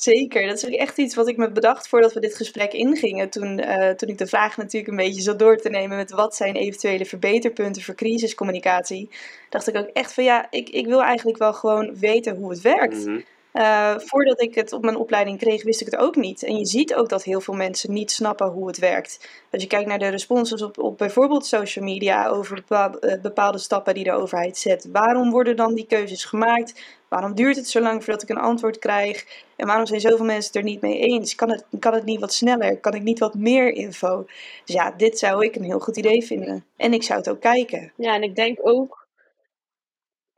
[0.02, 0.48] zeker.
[0.48, 3.30] Dat is ook echt iets wat ik me bedacht voordat we dit gesprek ingingen.
[3.30, 6.36] Toen, eh, toen ik de vraag natuurlijk een beetje zat door te nemen met wat
[6.36, 9.10] zijn eventuele verbeterpunten voor crisiscommunicatie.
[9.50, 12.62] Dacht ik ook echt van ja, ik, ik wil eigenlijk wel gewoon weten hoe het
[12.62, 13.06] werkt.
[13.06, 13.20] Mhm.
[13.58, 16.44] Eh, voordat ik het op mijn opleiding kreeg, wist ik het ook niet.
[16.44, 19.30] En je ziet ook dat heel veel mensen niet snappen hoe het werkt.
[19.52, 22.92] Als je kijkt naar de responses op, op bijvoorbeeld social media over eh,
[23.22, 24.88] bepaalde stappen die de overheid zet.
[24.92, 26.82] Waarom worden dan die keuzes gemaakt?
[27.08, 29.26] Waarom duurt het zo lang voordat ik een antwoord krijg?
[29.56, 31.36] En waarom zijn zoveel mensen het er niet mee eens?
[31.36, 32.78] Kan het, kan het niet wat sneller?
[32.78, 34.26] Kan ik niet wat meer info?
[34.66, 36.66] Dus ja, dit zou ik een heel goed idee vinden.
[36.76, 37.92] En ik zou het ook kijken.
[37.96, 39.07] Ja, en ik denk ook.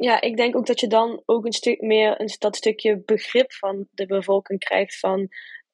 [0.01, 3.53] Ja, ik denk ook dat je dan ook een stuk meer een, dat stukje begrip
[3.53, 5.27] van de bevolking krijgt van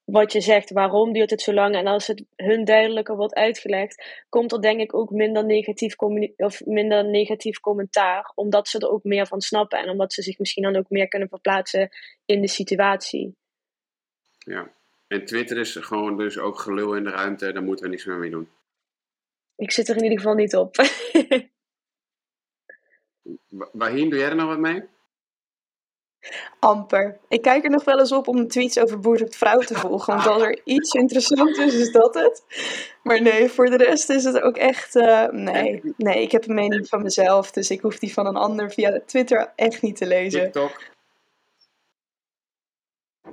[0.03, 1.75] wat je zegt, waarom duurt het zo lang.
[1.75, 5.95] En als het hun duidelijker wordt uitgelegd, komt er denk ik ook minder negatief,
[6.35, 8.31] of minder negatief commentaar.
[8.35, 11.07] Omdat ze er ook meer van snappen en omdat ze zich misschien dan ook meer
[11.07, 11.89] kunnen verplaatsen
[12.25, 13.35] in de situatie.
[14.37, 14.73] Ja.
[15.07, 18.17] En Twitter is gewoon dus ook gelul in de ruimte, daar moeten we niks meer
[18.17, 18.49] mee doen.
[19.55, 20.75] Ik zit er in ieder geval niet op.
[23.49, 24.83] Wa- Wahien, doe jij er nog wat mee?
[26.59, 27.19] Amper.
[27.27, 29.75] Ik kijk er nog wel eens op om de tweets over Boer zoekt vrouw te
[29.75, 30.13] volgen.
[30.15, 32.43] Want als er iets interessants is, is dat het.
[33.03, 34.95] Maar nee, voor de rest is het ook echt...
[34.95, 35.81] eh, nee.
[35.97, 37.51] nee, ik heb een mening van mezelf.
[37.51, 40.41] Dus ik hoef die van een ander via Twitter echt niet te lezen.
[40.41, 40.81] TikTok?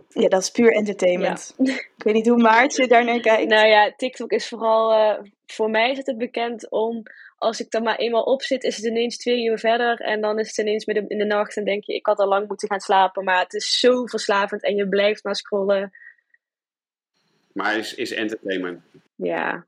[0.08, 1.54] Ja, dat is puur entertainment.
[1.96, 3.48] Ik weet niet hoe Maartje daar naar kijkt.
[3.48, 7.02] Nou ja, TikTok is vooral, eh, voor mij is het bekend om,
[7.42, 10.00] als ik er maar eenmaal op zit, is het ineens twee uur verder.
[10.00, 12.28] En dan is het ineens midden in de nacht en denk je, ik had al
[12.28, 13.24] lang moeten gaan slapen.
[13.24, 15.92] Maar het is zo verslavend en je blijft maar scrollen.
[17.52, 18.82] Maar is, is entertainment.
[19.16, 19.66] Ja.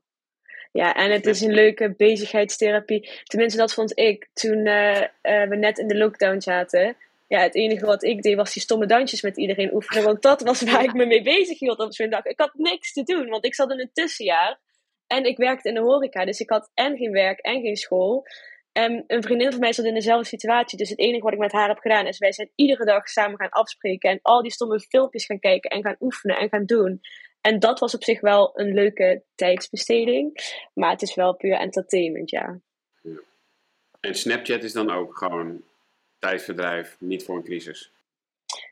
[0.73, 3.11] Ja, en het is een leuke bezigheidstherapie.
[3.25, 6.97] Tenminste, dat vond ik toen eh, eh, we net in de lockdown zaten.
[7.29, 10.05] Ja, het enige wat ik deed was die stomme dansjes met iedereen oefenen.
[10.05, 12.25] Want dat was waar ik me mee bezig hield op zo'n dag.
[12.25, 14.59] Ik had niks te doen, want ik zat in een tussenjaar.
[15.07, 18.27] En ik werkte in de horeca, dus ik had en geen werk en geen school.
[18.73, 20.79] En een vriendin van mij zat in dezelfde situatie.
[20.79, 22.19] Dus het enige wat ik met haar heb gedaan is...
[22.19, 24.11] wij zijn iedere dag samen gaan afspreken...
[24.11, 27.01] en al die stomme filmpjes gaan kijken en gaan oefenen en gaan doen.
[27.41, 30.33] En dat was op zich wel een leuke tijdsbesteding.
[30.75, 32.61] Maar het is wel puur entertainment, ja.
[34.01, 35.63] En Snapchat is dan ook gewoon
[36.19, 37.93] tijdverdrijf, niet voor een crisis.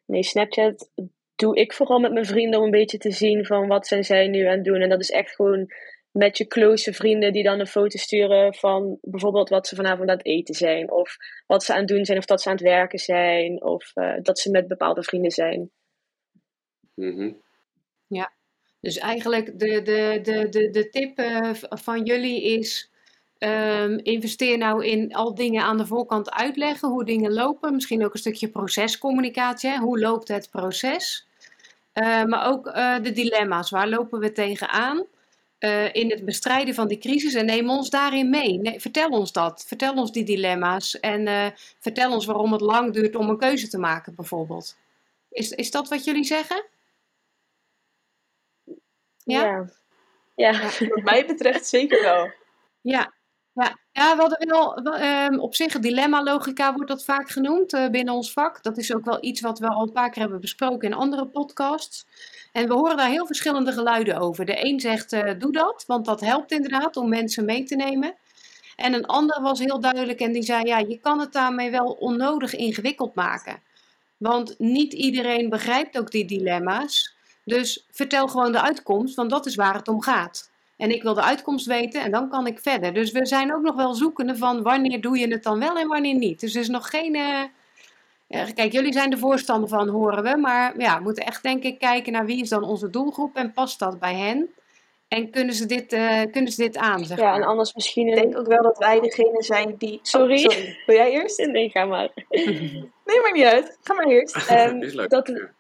[0.07, 0.91] Nee, Snapchat
[1.37, 4.29] doe ik vooral met mijn vrienden om een beetje te zien van wat zijn zij
[4.29, 4.81] nu aan het doen.
[4.81, 5.73] En dat is echt gewoon
[6.13, 10.17] met je close vrienden die dan een foto sturen van bijvoorbeeld wat ze vanavond aan
[10.17, 10.91] het eten zijn.
[10.91, 13.63] Of wat ze aan het doen zijn, of dat ze aan het werken zijn.
[13.63, 15.71] Of eh, dat ze met bepaalde vrienden zijn.
[16.95, 17.33] Mhm.
[18.07, 18.33] Ja,
[18.81, 22.91] dus eigenlijk de, de, de, de, de tip eh, van jullie is...
[23.39, 27.75] ehm, investeer nou in al dingen aan de voorkant uitleggen, hoe dingen lopen.
[27.75, 29.71] Misschien ook een stukje procescommunicatie.
[29.71, 29.79] Hè?
[29.79, 31.27] Hoe loopt het proces?
[31.93, 33.71] Eh, maar ook eh, de dilemma's.
[33.71, 35.07] Waar lopen we tegenaan?
[35.63, 38.59] Eh in het bestrijden van die crisis en neem ons daarin mee.
[38.59, 39.65] Nee, vertel ons dat.
[39.67, 41.01] Vertel ons die dilemma's.
[41.01, 41.47] En eh,
[41.79, 44.77] vertel ons waarom het lang duurt om een keuze te maken, bijvoorbeeld.
[45.29, 46.65] Is, is dat wat jullie zeggen?
[49.25, 49.45] Ja?
[49.45, 49.71] Ja.
[50.35, 50.63] Ja.
[50.89, 52.33] Wat mij betreft zeker wel.
[52.81, 53.13] Ja,
[53.55, 53.79] ja.
[53.93, 58.33] ja we hadden wel, ehm, op zich dilemma-logica wordt dat vaak genoemd eh, binnen ons
[58.33, 58.63] vak.
[58.63, 61.27] Dat is ook wel iets wat we al een paar keer hebben besproken in andere
[61.27, 62.07] podcasts.
[62.53, 64.45] En we horen daar heel verschillende geluiden over.
[64.45, 68.15] De een zegt, eh, doe dat, want dat helpt inderdaad om mensen mee te nemen.
[68.77, 71.87] En een ander was heel duidelijk en die zei, ja, je kan het daarmee wel
[71.91, 73.63] onnodig ingewikkeld maken.
[74.17, 77.15] Want niet iedereen begrijpt ook die dilemma's.
[77.45, 80.52] Dus vertel gewoon de uitkomst, want dat is waar het om gaat.
[80.83, 82.95] En ik wil de uitkomst weten en dan kan ik verder.
[82.95, 85.89] Dus we zijn ook nog wel zoekende van wanneer doe je het dan wel en
[85.89, 86.41] wanneer niet.
[86.41, 87.15] Dus er is nog geen.
[87.15, 87.43] eh,
[88.29, 90.37] eh, kijk, jullie zijn de voorstander van, horen we.
[90.37, 93.53] Maar ja, we moeten echt denk ik kijken naar wie is dan onze doelgroep en
[93.53, 94.51] past dat bij hen.
[95.09, 97.41] En kunnen ze dit, eh, kunnen ze dit aan, zeg ja, maar.
[97.41, 99.99] en anders misschien Ik denk ook wel dat wij degene zijn die...
[100.03, 100.45] Sorry.
[100.45, 100.79] Oh, sorry.
[100.87, 101.47] Wil jij eerst?
[101.47, 102.11] Nee, ga maar.
[103.05, 103.79] Nee, maar niet uit.
[103.83, 104.37] Ga maar eerst.
[104.49, 105.11] Ehm, is leuk.
[105.11, 105.51] dat het,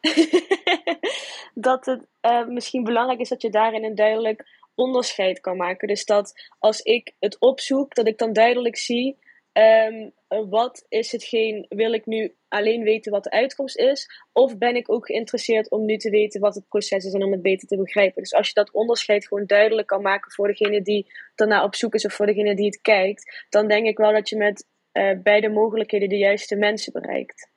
[1.54, 5.88] dat het eh, misschien belangrijk is dat je daarin een duidelijk onderscheid kan maken.
[5.88, 9.18] Dus dat als ik het opzoek, dat ik dan duidelijk zie.
[9.52, 10.10] eh,
[10.50, 14.08] wat is hetgeen, wil ik nu alleen weten wat de uitkomst is?
[14.32, 17.32] Of ben ik ook geïnteresseerd om nu te weten wat het proces is en om
[17.32, 18.22] het beter te begrijpen?
[18.22, 21.94] Dus als je dat onderscheid gewoon duidelijk kan maken voor degene die daarna op zoek
[21.94, 25.10] is of voor degene die het kijkt, dan denk ik wel dat je met eh,
[25.22, 27.51] beide mogelijkheden de juiste mensen bereikt.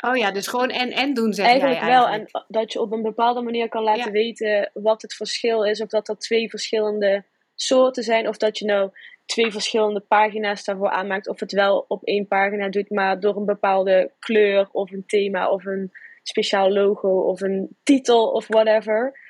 [0.00, 2.06] Oh ja, dus gewoon en en doen, zeg Eigenlijk jij wel.
[2.06, 2.34] eigenlijk.
[2.34, 4.10] En dat je op een bepaalde manier kan laten Ja.
[4.10, 5.80] weten wat het verschil is.
[5.80, 8.28] Of dat er twee verschillende soorten zijn.
[8.28, 8.90] Of dat je nou
[9.26, 11.28] twee verschillende pagina's daarvoor aanmaakt.
[11.28, 15.50] Of het wel op één pagina doet, maar door een bepaalde kleur of een thema
[15.50, 19.28] of een speciaal logo of een titel of whatever.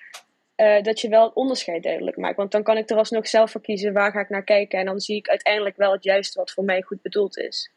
[0.55, 2.37] eh, dat je wel het onderscheid duidelijk maakt.
[2.37, 4.79] Want dan kan ik er alsnog zelf voor kiezen waar ga ik naar kijken.
[4.79, 7.71] En dan zie ik uiteindelijk wel het juiste wat voor mij goed bedoeld is.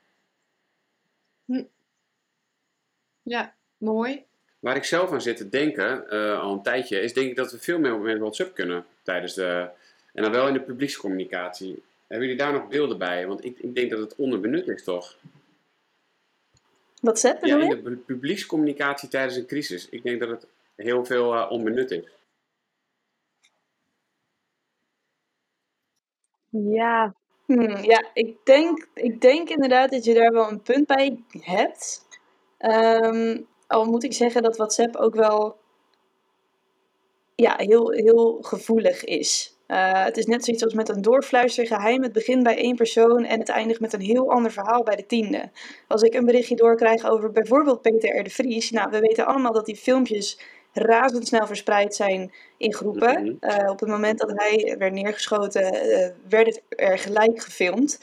[3.24, 4.24] Ja, mooi.
[4.60, 7.52] Waar ik zelf aan zit te denken, eh, al een tijdje, is denk ik dat
[7.52, 9.70] we veel meer met WhatsApp kunnen tijdens de.
[10.14, 11.84] En dan wel in de publiekscommunicatie.
[12.08, 13.28] Hebben jullie daar nog beelden bij?
[13.28, 15.18] Want ik, ik denk dat het onderbenut is, toch?
[17.02, 17.84] WhatsApp Ja, bedoel in je?
[17.84, 19.90] de pu- publiekscommunicatie tijdens een crisis.
[19.90, 22.04] Ik denk dat het heel veel eh, onbenut is.
[26.50, 31.18] Ja, Hmm, ja, ik denk, ik denk inderdaad dat je daar wel een punt bij
[31.40, 32.06] hebt.
[32.64, 35.58] Ehm, al moet ik zeggen dat WhatsApp ook wel
[37.36, 39.58] ja, heel, heel gevoelig is.
[39.68, 42.04] Eh, het is net zoiets als met een doorfluistergeheim.
[42.04, 45.06] Het begint bij één persoon en het eindigt met een heel ander verhaal bij de
[45.06, 45.52] tiende.
[45.88, 48.24] Als ik een berichtje doorkrijg over bijvoorbeeld Peter R.
[48.24, 48.72] de Vries.
[48.72, 50.40] Nou, we weten allemaal dat die filmpjes
[50.74, 53.24] razendsnel verspreid zijn in groepen.
[53.24, 53.36] Mhm.
[53.40, 58.00] Eh, op het moment dat hij werd neergeschoten, eh, werd het er gelijk gefilmd.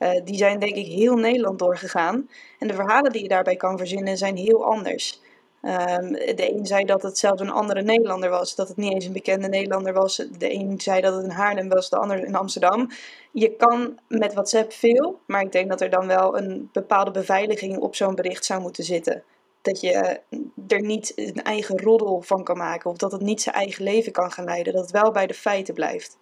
[0.00, 2.28] Eh, die zijn denk ik heel Nederland doorgegaan.
[2.58, 5.20] En de verhalen die je daarbij kan verzinnen zijn heel anders.
[5.62, 9.04] Ehm, de een zei dat het zelfs een andere Nederlander was, dat het niet eens
[9.04, 10.16] een bekende Nederlander was.
[10.38, 12.90] De een zei dat het in Haarlem was, de ander in Amsterdam.
[13.32, 17.78] Je kan met WhatsApp veel, maar ik denk dat er dan wel een bepaalde beveiliging
[17.78, 19.22] op zo'n bericht zou moeten zitten.
[19.62, 23.42] Dat je eh, er niet een eigen roddel van kan maken, of dat het niet
[23.42, 24.72] zijn eigen leven kan gaan leiden.
[24.72, 26.18] Dat het wel bij de feiten blijft.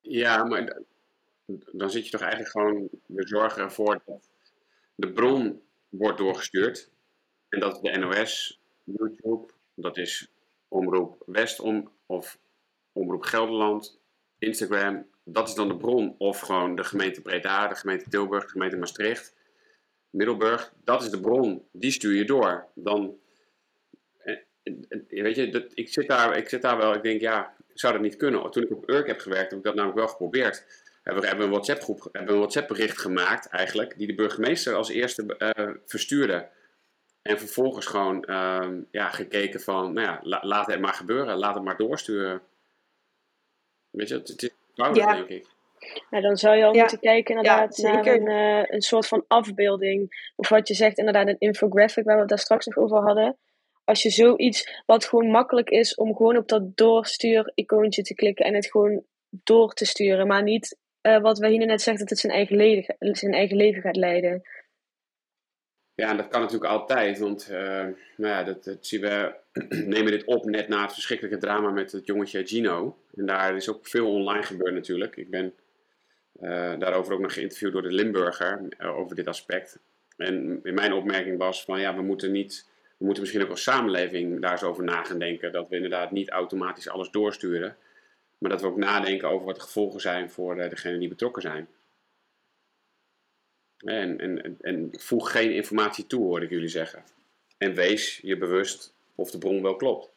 [0.00, 0.80] Ja, maar d-
[1.72, 4.30] dan zit je toch eigenlijk gewoon, we zorgen ervoor dat
[4.94, 6.90] de bron wordt doorgestuurd.
[7.48, 10.32] En dat de NOS, YouTube, dat is
[10.68, 12.38] Omroep West om, of
[12.92, 14.00] Omroep Gelderland,
[14.38, 15.06] Instagram.
[15.24, 16.14] Dat is dan de bron.
[16.18, 19.34] Of gewoon de gemeente Breda, de gemeente Tilburg, de gemeente Maastricht,
[20.10, 20.72] Middelburg.
[20.84, 21.66] Dat is de bron.
[21.72, 22.66] Die stuur je door.
[22.74, 23.18] Dan,
[24.18, 27.56] eh, eh, weet je, dat, ik, zit daar, ik zit daar wel, ik denk ja,
[27.74, 28.50] zou dat niet kunnen.
[28.50, 30.81] Toen ik op Urk heb gewerkt, heb ik dat namelijk wel geprobeerd.
[31.02, 35.70] We hebben een WhatsApp-groep, hebben een WhatsApp-bericht gemaakt eigenlijk, die de burgemeester als eerste eh,
[35.86, 36.48] verstuurde.
[37.22, 41.54] En vervolgens gewoon ehm, ja, gekeken van, nou ja, la- laat het maar gebeuren, laat
[41.54, 42.42] het maar doorsturen.
[43.90, 45.14] Weet je, het, het is eenvoudig, Ja.
[45.14, 45.46] denk ik.
[46.10, 49.06] Nou, dan zou je al Ja, moeten kijken inderdaad ja, naar een, eh, een soort
[49.06, 50.30] van afbeelding.
[50.36, 53.36] Of wat je zegt, inderdaad een infographic waar we het daar straks nog over hadden.
[53.84, 58.54] Als je zoiets wat gewoon makkelijk is om gewoon op dat doorstuur-icoontje te klikken en
[58.54, 62.32] het gewoon door te sturen, maar niet uh, wat Wahine net zegt, dat het zijn
[62.32, 64.42] eigen, leven, zijn eigen gaat leiden.
[65.94, 69.34] Ja, dat kan natuurlijk altijd, want uh, nou ja, dat, zien we,
[69.68, 72.98] nemen dit op net na het verschrikkelijke drama met het jongetje Gino.
[73.14, 75.16] En daar is ook veel online gebeurd natuurlijk.
[75.16, 75.54] Ik ben
[76.40, 79.78] uh, daarover ook nog geïnterviewd door de Limburger over dit aspect.
[80.16, 83.62] En in mijn opmerking was van ja, we moeten niet, we moeten misschien ook als
[83.62, 85.52] samenleving daar eens over na gaan denken.
[85.52, 87.76] Dat we inderdaad niet automatisch alles doorsturen.
[88.42, 91.42] Maar dat we ook nadenken over wat de gevolgen zijn voor uh, degenen die betrokken
[91.42, 91.68] zijn.
[93.76, 97.04] En, en, en voeg geen informatie toe, hoor ik jullie zeggen.
[97.58, 100.10] En wees je bewust of de bron wel klopt.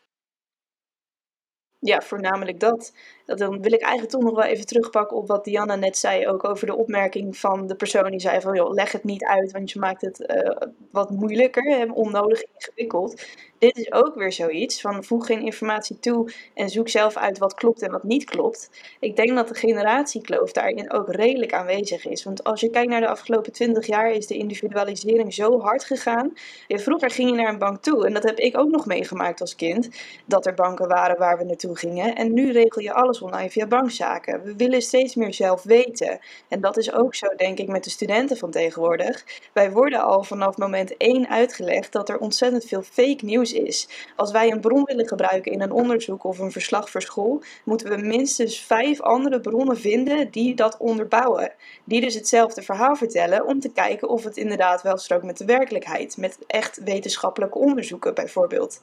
[1.86, 2.94] Ja, voornamelijk dat.
[3.26, 6.44] Dan wil ik eigenlijk toch nog wel even terugpakken op wat Diana net zei, ook
[6.44, 9.72] over de opmerking van de persoon die zei van, joh, leg het niet uit, want
[9.72, 13.24] je maakt het uh, wat moeilijker, onnodig ingewikkeld.
[13.58, 17.54] Dit is ook weer zoiets van, voeg geen informatie toe en zoek zelf uit wat
[17.54, 18.70] klopt en wat niet klopt.
[19.00, 23.02] Ik denk dat de generatiekloof daarin ook redelijk aanwezig is, want als je kijkt naar
[23.02, 26.34] de afgelopen twintig jaar, is de individualisering zo hard gegaan.
[26.68, 29.56] vroeger ging je naar een bank toe, en dat heb ik ook nog meegemaakt als
[29.56, 29.90] kind,
[30.26, 32.16] dat er banken waren waar we naartoe gingen.
[32.16, 34.44] En nu regel je alles online via bankzaken.
[34.44, 36.20] We willen steeds meer zelf weten.
[36.48, 39.24] En dat is ook zo, denk ik, met de studenten van tegenwoordig.
[39.54, 43.88] Wij worden al vanaf moment 1 uitgelegd dat er ontzettend veel fake nieuws is.
[44.16, 47.90] Als wij een bron willen gebruiken in een onderzoek of een verslag voor school, moeten
[47.90, 51.52] we minstens vijf andere bronnen vinden die dat onderbouwen.
[51.84, 55.46] Die dus hetzelfde verhaal vertellen om te kijken of het inderdaad wel strookt met de
[55.46, 56.18] werkelijkheid.
[56.18, 58.80] Met echt wetenschappelijke onderzoeken bijvoorbeeld.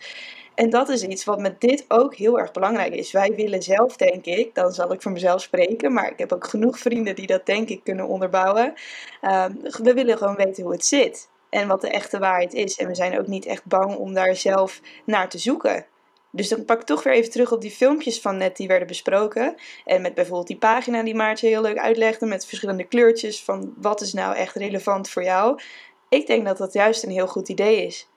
[0.55, 3.13] En dat is iets wat met dit ook heel erg belangrijk is.
[3.13, 6.47] Wij willen zelf, denk ik, dan zal ik voor mezelf spreken, maar ik heb ook
[6.47, 8.75] genoeg vrienden die dat denk ik kunnen onderbouwen.
[9.23, 12.77] Um, we willen gewoon weten hoe het zit en wat de echte waarheid is.
[12.77, 15.87] En we zijn ook niet echt bang om daar zelf naar te zoeken.
[16.31, 18.87] Dus dan pak ik toch weer even terug op die filmpjes van net die werden
[18.87, 19.55] besproken.
[19.85, 24.01] En met bijvoorbeeld die pagina die Maartje heel leuk uitlegde met verschillende kleurtjes van wat
[24.01, 25.61] is nou echt relevant voor jou.
[26.09, 28.09] Ik denk dat dat juist een heel goed idee is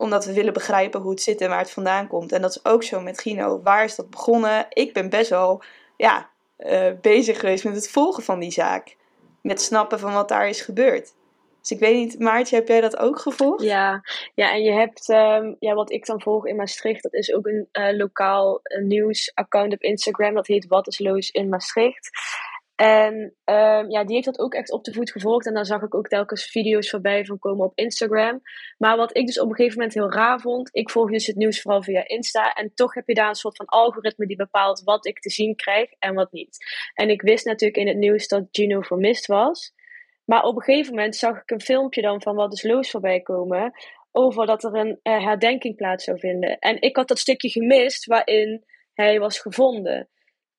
[0.00, 2.32] omdat we willen begrijpen hoe het zit en waar het vandaan komt.
[2.32, 3.60] En dat is ook zo met Gino.
[3.62, 4.66] Waar is dat begonnen?
[4.68, 5.62] Ik ben best wel
[5.96, 8.96] ja, uh, bezig geweest met het volgen van die zaak.
[9.42, 11.14] Met snappen van wat daar is gebeurd.
[11.60, 13.62] Dus ik weet niet, Maartje, heb jij dat ook gevolgd?
[13.62, 14.02] Ja,
[14.34, 17.46] ja en je hebt, um, ja, wat ik dan volg in Maastricht, dat is ook
[17.46, 20.34] een uh, lokaal uh, nieuwsaccount op Instagram.
[20.34, 22.10] Dat heet Wat is Loos in Maastricht.
[22.80, 23.14] En
[23.44, 25.46] um, ja, die heeft dat ook echt op de voet gevolgd.
[25.46, 28.40] En dan zag ik ook telkens video's voorbij van komen op Instagram.
[28.78, 30.68] Maar wat ik dus op een gegeven moment heel raar vond.
[30.72, 32.52] Ik volg dus het nieuws vooral via Insta.
[32.52, 35.56] En toch heb je daar een soort van algoritme die bepaalt wat ik te zien
[35.56, 36.56] krijg en wat niet.
[36.94, 39.72] En ik wist natuurlijk in het nieuws dat Gino vermist was.
[40.24, 43.20] Maar op een gegeven moment zag ik een filmpje dan van wat is loos voorbij
[43.20, 43.72] komen.
[44.10, 46.58] Over dat er een uh, herdenking plaats zou vinden.
[46.58, 48.64] En ik had dat stukje gemist waarin
[48.94, 50.08] hij was gevonden.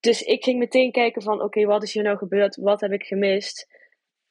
[0.02, 2.56] Dus ik ging meteen kijken van, oké, wat is hier nou gebeurd?
[2.56, 3.68] Wat heb ik gemist?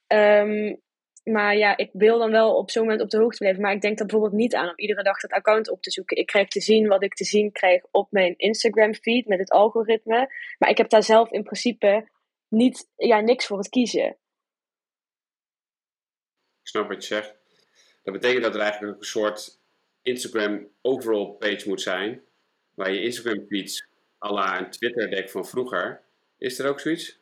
[0.07, 0.81] Um,
[1.25, 3.63] maar ja, ik wil dan wel op zo'n moment op de hoogte blijven.
[3.63, 6.17] Maar ik denk er bijvoorbeeld niet aan om iedere dag dat account op te zoeken.
[6.17, 9.51] Ik krijg te zien wat ik te zien krijg op mijn Instagram feed met het
[9.51, 10.33] algoritme.
[10.59, 12.09] Maar ik heb daar zelf in principe
[12.49, 14.07] niet, ja, niks voor het kiezen.
[16.61, 17.35] Ik snap wat je zegt.
[18.03, 19.61] Dat betekent dat er eigenlijk een soort
[20.03, 22.23] Instagram overall page moet zijn.
[22.75, 23.90] Waar je Instagram feeds
[24.25, 26.03] à la een Twitter-deck van vroeger.
[26.39, 27.21] Is er ook zoiets?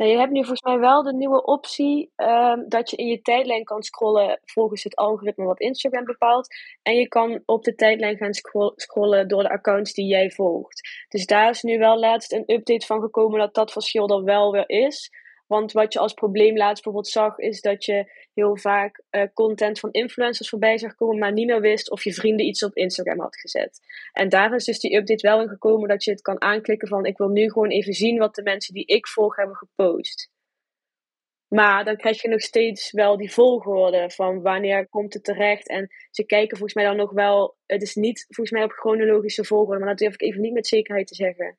[0.00, 3.20] Nou, je hebt nu volgens mij wel de nieuwe optie um, dat je in je
[3.20, 6.48] tijdlijn kan scrollen volgens het algoritme wat Instagram bepaalt.
[6.82, 8.34] En je kan op de tijdlijn gaan
[8.76, 11.06] scrollen door de accounts die jij volgt.
[11.08, 14.52] Dus daar is nu wel laatst een update van gekomen dat dat verschil er wel
[14.52, 15.10] weer is.
[15.50, 19.80] Want wat je als probleem laatst bijvoorbeeld zag, is dat je heel vaak uh, content
[19.80, 23.20] van influencers voorbij zag komen, maar niet meer wist of je vrienden iets op Instagram
[23.20, 23.80] had gezet.
[24.12, 27.04] En daar is dus die update wel in gekomen dat je het kan aanklikken van
[27.04, 30.30] ik wil nu gewoon even zien wat de mensen die ik volg hebben gepost.
[31.48, 35.68] Maar dan krijg je nog steeds wel die volgorde van wanneer komt het terecht.
[35.68, 39.44] En ze kijken volgens mij dan nog wel, het is niet volgens mij op chronologische
[39.44, 41.58] volgorde, maar dat durf ik even niet met zekerheid te zeggen.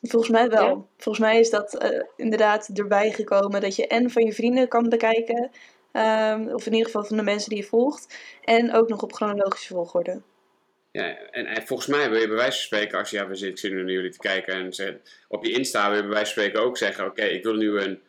[0.00, 0.88] Volgens mij wel.
[0.96, 4.88] Volgens mij is dat uh, inderdaad erbij gekomen dat je en van je vrienden kan
[4.88, 5.50] bekijken,
[5.92, 9.12] um, of in ieder geval van de mensen die je volgt, en ook nog op
[9.12, 10.22] chronologische volgorde.
[10.90, 13.34] Ja, en, en volgens mij wil je bij wijze van spreken, als je, ja, we
[13.34, 14.94] zitten, ik zit nu naar jullie te kijken en zeg,
[15.28, 17.80] op je Insta wil je bij wijze van spreken ook zeggen, oké, ik wil nu
[17.80, 18.00] een,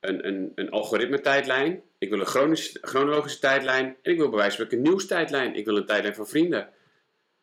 [0.00, 4.56] een, een, een algoritme tijdlijn, ik wil een chronologische tijdlijn en ik wil bij wijze
[4.56, 5.54] van spreken een nieuwstijdlijn.
[5.54, 6.68] Ik wil een tijdlijn van vrienden.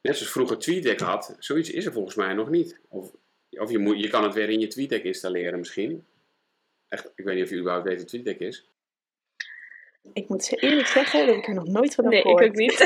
[0.01, 2.79] Net zoals vroeger TweetDeck had, zoiets is er volgens mij nog niet.
[2.89, 3.11] Of
[3.49, 6.05] of je, moet, je kan het weer in je TweetDeck installeren misschien.
[6.87, 8.69] Echt, ik weet niet of je überhaupt weet wat TweetDeck is.
[10.13, 12.45] Ik moet eerlijk zeggen dat ik er nog nooit van heb Nee, ik gehoord.
[12.47, 12.79] ook niet.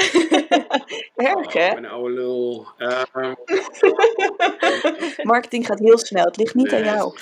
[1.15, 1.75] Erg, hè?
[1.77, 2.67] Een oude lul.
[2.77, 3.33] Ehm,
[5.31, 6.25] Marketing gaat heel snel.
[6.25, 6.89] Het ligt niet aan Nee.
[6.89, 7.13] jou.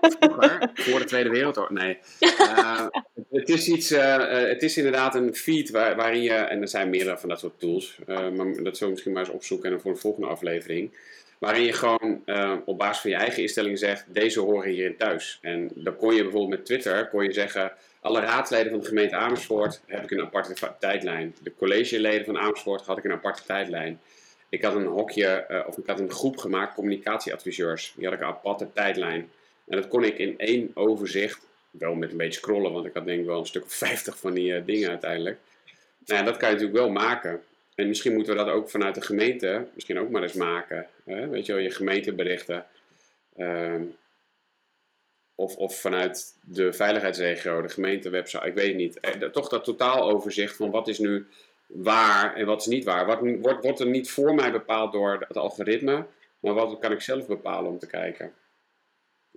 [0.00, 1.70] vroeger, voor de Tweede Wereldoorlog.
[1.70, 1.98] Nee.
[2.20, 2.86] Eh,
[3.30, 6.68] het is iets, eh, eh, het is inderdaad een feed waar, waarin je, en er
[6.68, 9.72] zijn meerdere van dat soort tools, eh, maar dat zullen we misschien maar eens opzoeken
[9.72, 10.90] en voor de volgende aflevering.
[11.38, 15.38] Waarin je gewoon eh, op basis van je eigen instellingen zegt, deze horen hierin thuis.
[15.42, 19.16] En dan kon je bijvoorbeeld met Twitter, kon je zeggen, alle raadsleden van de gemeente
[19.16, 21.34] Amersfoort heb ik een aparte tijdlijn.
[21.42, 24.00] De collegeleden van Amersfoort had ik een aparte tijdlijn.
[24.48, 27.92] Ik had een hokje, eh, of ik had een groep gemaakt, communicatieadviseurs.
[27.96, 29.30] Die had ik een aparte tijdlijn.
[29.66, 33.04] En dat kon ik in één overzicht, wel met een beetje scrollen, want ik had
[33.04, 35.38] denk ik wel een stuk of 50 van die eh, dingen uiteindelijk.
[36.06, 37.42] Nou ja, dat kan je natuurlijk wel maken.
[37.76, 40.88] En misschien moeten we dat ook vanuit de gemeente misschien ook maar eens maken.
[41.04, 41.28] Hè?
[41.28, 42.66] Weet je wel, je gemeenteberichten.
[43.36, 43.82] Ehm,
[45.34, 49.00] of, of vanuit de veiligheidsregio, de gemeentewebsite, ik weet het niet.
[49.00, 51.26] Eh, toch dat totaaloverzicht van wat is nu
[51.66, 53.06] waar en wat is niet waar.
[53.06, 56.06] Wat, wordt, wordt er niet voor mij bepaald door het algoritme,
[56.40, 58.32] maar wat kan ik zelf bepalen om te kijken.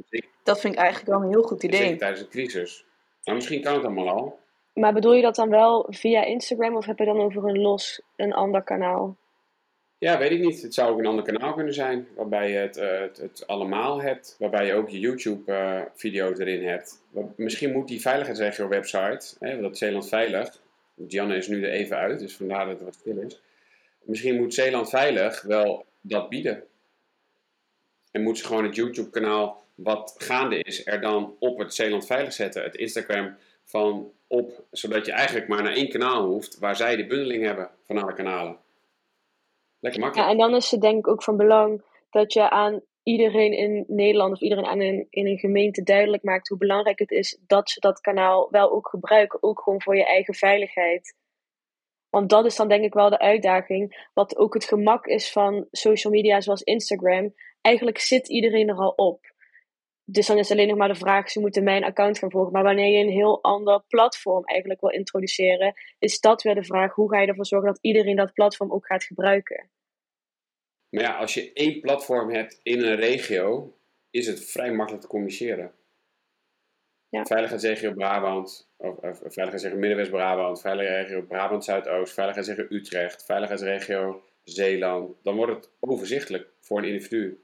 [0.10, 1.96] Zeker, Dat vind ik eigenlijk wel een heel goed zeker idee.
[1.96, 2.86] tijdens de crisis.
[3.24, 4.40] Nou, misschien kan het allemaal al.
[4.80, 8.02] Maar bedoel je dat dan wel via Instagram of heb je dan over een los,
[8.16, 9.18] een ander kanaal?
[9.98, 10.62] Ja, weet ik niet.
[10.62, 14.36] Het zou ook een ander kanaal kunnen zijn, waarbij je het, eh, het, allemaal hebt,
[14.40, 17.02] waarbij je ook je YouTube-video's erin hebt.
[17.36, 20.62] Misschien moet die veiligheidsregio-website, hè, dat Zeeland Veilig,
[21.08, 23.42] Janne is nu er even uit, dus vandaar dat het wat stil is.
[24.02, 26.64] Misschien moet Zeeland Veilig wel dat bieden.
[28.12, 32.34] En moet ze gewoon het YouTube-kanaal wat gaande is, er dan op het Zeeland Veilig
[32.34, 33.38] zetten, het Instagram
[33.70, 37.70] van op, zodat je eigenlijk maar naar één kanaal hoeft, waar zij de bundeling hebben
[37.86, 38.58] van alle kanalen.
[39.80, 40.28] Lekker makkelijk.
[40.28, 43.84] Ja, en dan is het denk ik ook van belang dat je aan iedereen in
[43.88, 47.80] Nederland of iedereen aan in een gemeente duidelijk maakt hoe belangrijk het is dat ze
[47.80, 49.44] dat kanaal wel ook gebruiken.
[49.44, 51.16] Ook gewoon voor je eigen veiligheid.
[52.10, 54.10] Want dat is dan denk ik wel de uitdaging.
[54.14, 57.34] Wat ook het gemak is van social media zoals Instagram.
[57.62, 59.29] Eigenlijk zit iedereen er al op.
[60.12, 62.52] Dus dan is alleen nog maar de vraag, ze moeten mijn account gaan volgen.
[62.52, 66.94] Maar wanneer je een heel ander platform eigenlijk wil introduceren, is dat weer de vraag,
[66.94, 69.70] hoe ga je ervoor zorgen dat iedereen dat platform ook gaat gebruiken?
[70.90, 73.78] Maar ja, als je één platform hebt in een regio,
[74.10, 75.72] is het vrij makkelijk te communiceren.
[77.10, 77.26] Ja.
[77.26, 85.16] Veiligheidsregio Brabant, of, of Veiligheidsregio Middenwest-Brabant, Veiligheidsregio Brabant-Zuidoost, Veiligheidsregio Utrecht, Veiligheidsregio Zeeland.
[85.24, 87.40] Dan wordt het overzichtelijk voor een individu.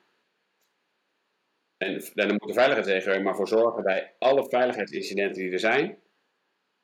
[1.77, 5.99] En, dan moet de veiligheidsregio er maar voor zorgen bij alle veiligheidsincidenten die er zijn,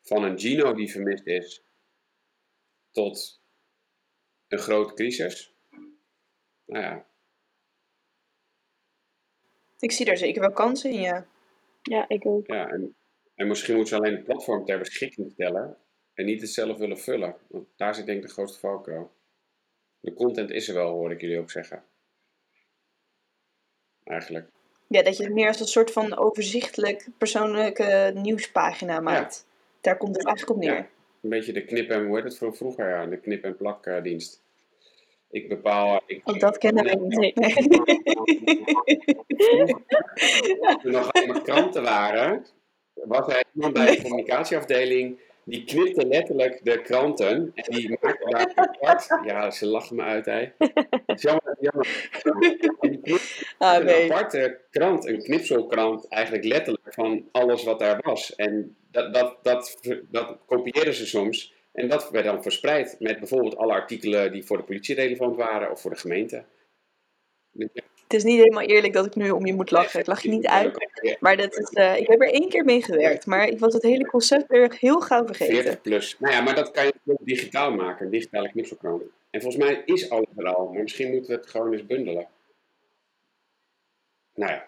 [0.01, 1.63] van een Gino die vermist is,
[2.91, 3.41] tot
[4.47, 5.55] een grote crisis.
[6.65, 7.05] Nou ja,
[9.81, 11.27] Ik zie daar zeker wel kansen in, ja.
[11.81, 12.47] Ja, ik ook.
[12.47, 12.95] Ja, en,
[13.35, 15.77] en misschien moeten ze alleen het platform ter beschikking stellen
[16.13, 17.35] en niet het zelf willen vullen.
[17.47, 19.11] Want daar zit denk ik de grootste valkuil.
[19.99, 21.83] De content is er wel, hoor ik jullie ook zeggen.
[24.03, 24.49] Eigenlijk.
[24.91, 29.45] Ja, dat je het meer als een soort van overzichtelijk persoonlijke nieuwspagina maakt.
[29.81, 30.75] Daar komt het eigenlijk op neer.
[30.75, 30.87] Ja,
[31.21, 32.89] een beetje de knip en, hoe heet het van vroeger?
[32.89, 34.41] Ja, de knip en plak eh, dienst.
[35.29, 36.01] Ik bepaal...
[36.05, 37.35] Ik, Want dat kennen we niet.
[40.81, 42.45] Toen er nog allemaal kranten waren,
[42.93, 48.51] was er iemand bij de communicatieafdeling die knipte letterlijk de kranten en die maakte daar
[48.55, 49.07] apart.
[49.25, 50.51] Ja, ze lachen me uit, hè.
[51.15, 52.09] Jammer, jammer.
[52.81, 53.19] Die
[53.57, 58.35] Ah, een aparte krant, een knipselkrant, eigenlijk letterlijk van alles wat daar was.
[58.35, 59.77] En dat, dat, dat,
[60.09, 61.53] dat kopieerden ze soms.
[61.71, 65.71] En dat werd dan verspreid met bijvoorbeeld alle artikelen die voor de politie relevant waren
[65.71, 66.45] of voor de gemeente.
[68.11, 69.99] Het is niet helemaal eerlijk dat ik nu om je moet lachen.
[69.99, 70.87] Ik lach je niet uit.
[71.19, 73.25] Maar dat is, eh, ik heb er één keer mee gewerkt.
[73.25, 75.55] Maar ik was het hele concept weer heel gauw vergeten.
[75.55, 76.15] 40 plus.
[76.19, 78.51] Nou ja, maar dat kan je ook digitaal maken, een digitale.
[79.29, 82.27] En volgens mij is alles er al, maar misschien moeten we het gewoon eens bundelen.
[84.35, 84.67] Nou ja,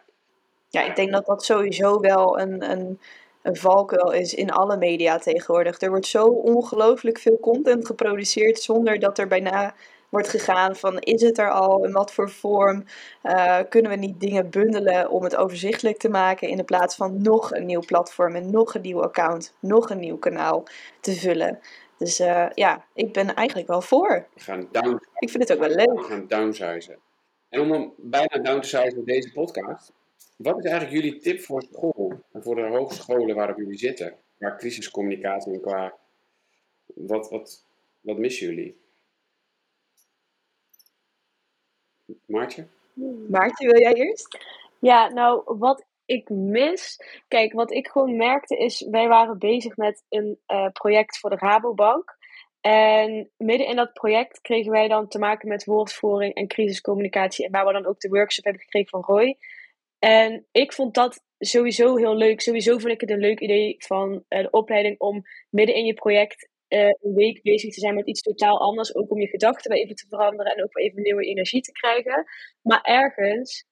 [0.70, 3.00] Ja, ik denk dat dat sowieso wel een, een,
[3.42, 5.82] een valkuil is in alle media tegenwoordig.
[5.82, 9.76] Er wordt zo ongelooflijk veel content geproduceerd zonder dat er bijna
[10.14, 12.84] wordt gegaan van is het er al, in wat voor vorm,
[13.22, 17.22] Eh, kunnen we niet dingen bundelen om het overzichtelijk te maken in de plaats van
[17.22, 20.64] nog een nieuw platform en nog een nieuw account, nog een nieuw kanaal
[21.02, 21.60] te vullen.
[21.98, 24.28] Dus eh, ja, ik ben eigenlijk wel voor.
[24.34, 26.06] we gaan down, Ik vind het ook wel we leuk.
[26.06, 26.98] gaan downsizen.
[27.50, 29.92] En om hem bijna down te sizen in deze podcast,
[30.38, 34.16] wat is eigenlijk jullie tip voor school en voor de hogescholen waarop jullie zitten?
[34.38, 35.94] Qua crisiscommunicatie en qua,
[36.86, 37.66] wat, wat,
[38.02, 38.82] wat missen jullie?
[42.26, 42.68] Maartje?
[43.30, 44.38] Maartje, wil jij eerst?
[44.80, 47.00] Ja, nou, wat ik mis.
[47.28, 51.36] Kijk, wat ik gewoon merkte is, wij waren bezig met een uh, project voor de
[51.36, 52.18] Rabobank.
[52.62, 57.46] En midden in dat project kregen wij dan te maken met woordvoering en crisiscommunicatie.
[57.46, 59.38] En waar we dan ook de workshop hebben gekregen van Roy.
[60.00, 62.42] En ik vond dat sowieso heel leuk.
[62.42, 65.94] Sowieso vond ik het een leuk idee van uh, de opleiding om midden in je
[65.94, 68.96] project uh, een week bezig te zijn met iets totaal anders.
[68.96, 71.72] Ook om je gedachten weer even te veranderen en ook weer even nieuwe energie te
[71.72, 72.26] krijgen.
[72.62, 73.66] Maar ergens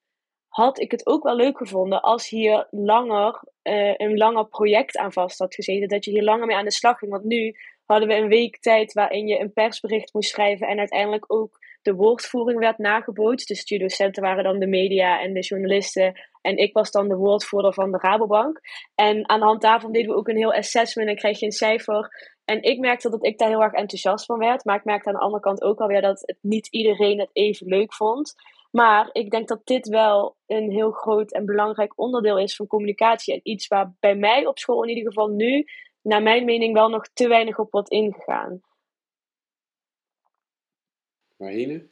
[0.47, 5.13] had ik het ook wel leuk gevonden als hier langer uh, een langer project aan
[5.13, 5.87] vast had gezeten.
[5.87, 7.11] Dat je hier langer mee aan de slag ging.
[7.11, 11.33] Want nu hadden we een week tijd waarin je een persbericht moest schrijven en uiteindelijk
[11.33, 13.47] ook de woordvoering werd nagebootst.
[13.47, 16.19] Dus de docenten waren dan de media en de journalisten.
[16.41, 18.59] En ik was dan de woordvoerder van de Rabobank.
[18.95, 21.51] En aan de hand daarvan deden we ook een heel assessment en kreeg je een
[21.51, 22.09] cijfer.
[22.51, 24.65] En ik merkte dat ik daar heel erg enthousiast van werd.
[24.65, 27.67] Maar ik merkte aan de andere kant ook alweer dat het niet iedereen het even
[27.67, 28.35] leuk vond.
[28.71, 33.33] Maar ik denk dat dit wel een heel groot en belangrijk onderdeel is van communicatie.
[33.33, 35.65] En iets waar bij mij op school in ieder geval nu,
[36.01, 38.61] naar mijn mening, wel nog te weinig op wordt ingegaan.
[41.37, 41.87] Marine?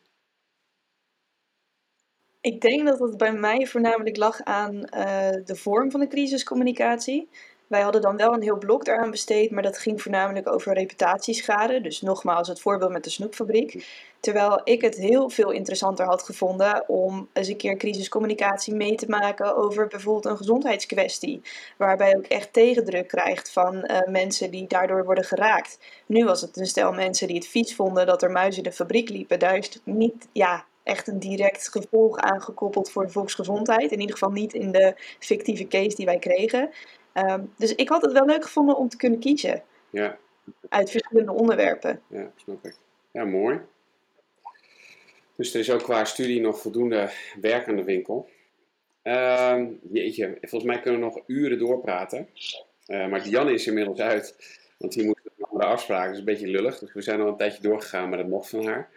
[2.41, 7.29] Ik denk dat het bij mij voornamelijk lag aan uh, de vorm van de crisiscommunicatie.
[7.69, 11.81] Wij hadden dan wel een heel blok daaraan besteed, maar dat ging voornamelijk over reputatieschade.
[11.81, 13.87] Dus nogmaals het voorbeeld met de snoepfabriek.
[14.19, 19.09] Terwijl ik het heel veel interessanter had gevonden om eens een keer crisiscommunicatie mee te
[19.09, 21.41] maken over bijvoorbeeld een gezondheidskwestie.
[21.77, 25.79] Waarbij ook echt tegendruk krijgt van uh, mensen die daardoor worden geraakt.
[26.05, 28.75] Nu was het een stel mensen die het vies vonden dat er muizen in de
[28.75, 29.39] fabriek liepen.
[29.39, 33.91] Daar is niet, ja, echt een direct gevolg aangekoppeld voor de volksgezondheid.
[33.91, 36.69] In ieder geval niet in de fictieve case die wij kregen.
[37.13, 39.63] Um, dus ik had het wel leuk gevonden om te kunnen kiezen.
[39.89, 40.17] Ja.
[40.69, 42.01] Uit verschillende onderwerpen.
[42.07, 42.75] Ja, snap ik.
[43.11, 43.59] Ja, mooi.
[45.35, 47.09] Dus er is ook qua studie nog voldoende
[47.41, 48.29] werk aan de winkel.
[49.03, 52.29] Um, jeetje, volgens mij kunnen we nog uren doorpraten.
[52.87, 54.35] Uh, maar Dianne is inmiddels uit,
[54.77, 56.03] want die moet een andere afspraak.
[56.03, 56.79] Dat is een beetje lullig.
[56.79, 58.89] Dus we zijn al een tijdje doorgegaan, maar dat mocht van haar.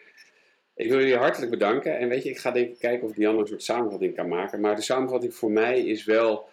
[0.74, 1.98] Ik wil jullie hartelijk bedanken.
[1.98, 4.60] En weet je, ik ga denk ik kijken of Dianne een soort samenvatting kan maken.
[4.60, 6.48] Maar de samenvatting voor mij is wel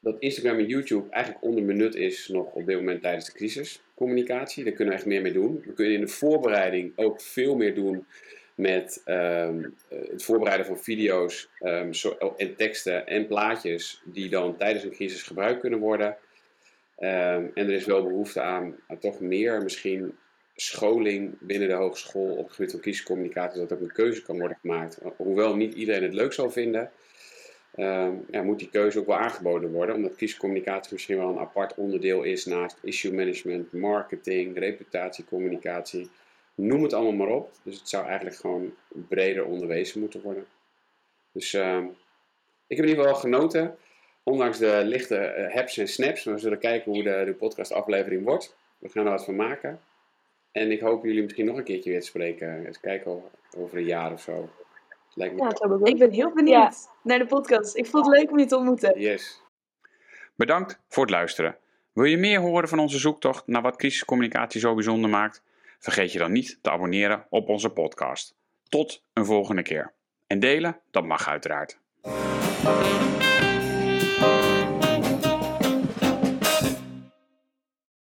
[0.00, 4.64] dat Instagram en YouTube eigenlijk onderbenut is nog op dit moment tijdens de crisiscommunicatie.
[4.64, 5.62] Daar kunnen we echt meer mee doen.
[5.64, 8.06] We kunnen in de voorbereiding ook veel meer doen
[8.54, 14.84] met um, het voorbereiden van video's um, zo, en teksten en plaatjes die dan tijdens
[14.84, 16.16] een crisis gebruikt kunnen worden.
[17.00, 20.16] Um, en er is wel behoefte aan, aan, toch meer misschien
[20.54, 24.58] scholing binnen de hogeschool op het gebied van crisiscommunicatie, dat ook een keuze kan worden
[24.60, 24.98] gemaakt.
[25.16, 26.90] Hoewel niet iedereen het leuk zal vinden,
[27.78, 29.94] uh, ja, moet die keuze ook wel aangeboden worden.
[29.94, 36.10] Omdat kiescommunicatie misschien wel een apart onderdeel is naast issue management, marketing, reputatiecommunicatie.
[36.54, 37.52] Noem het allemaal maar op.
[37.62, 38.74] Dus het zou eigenlijk gewoon
[39.08, 40.46] breder onderwezen moeten worden.
[41.32, 41.84] Dus uh,
[42.66, 43.76] ik heb in ieder geval genoten.
[44.22, 46.24] Ondanks de lichte uh, haps en snaps.
[46.24, 48.56] We zullen kijken hoe de, de podcastaflevering wordt.
[48.78, 49.80] We gaan er wat van maken.
[50.52, 52.66] En ik hoop jullie misschien nog een keertje weer te spreken.
[52.66, 53.22] Eens kijken
[53.56, 54.48] over een jaar of zo.
[55.18, 56.90] Lijkt me ja, ik ben heel benieuwd ja.
[57.02, 57.76] naar de podcast.
[57.76, 59.00] Ik vond het leuk om je te ontmoeten.
[59.00, 59.42] Yes.
[60.36, 61.56] Bedankt voor het luisteren.
[61.92, 65.42] Wil je meer horen van onze zoektocht naar wat crisiscommunicatie zo bijzonder maakt?
[65.78, 68.34] Vergeet je dan niet te abonneren op onze podcast.
[68.68, 69.92] Tot een volgende keer.
[70.26, 71.78] En delen, dat mag uiteraard.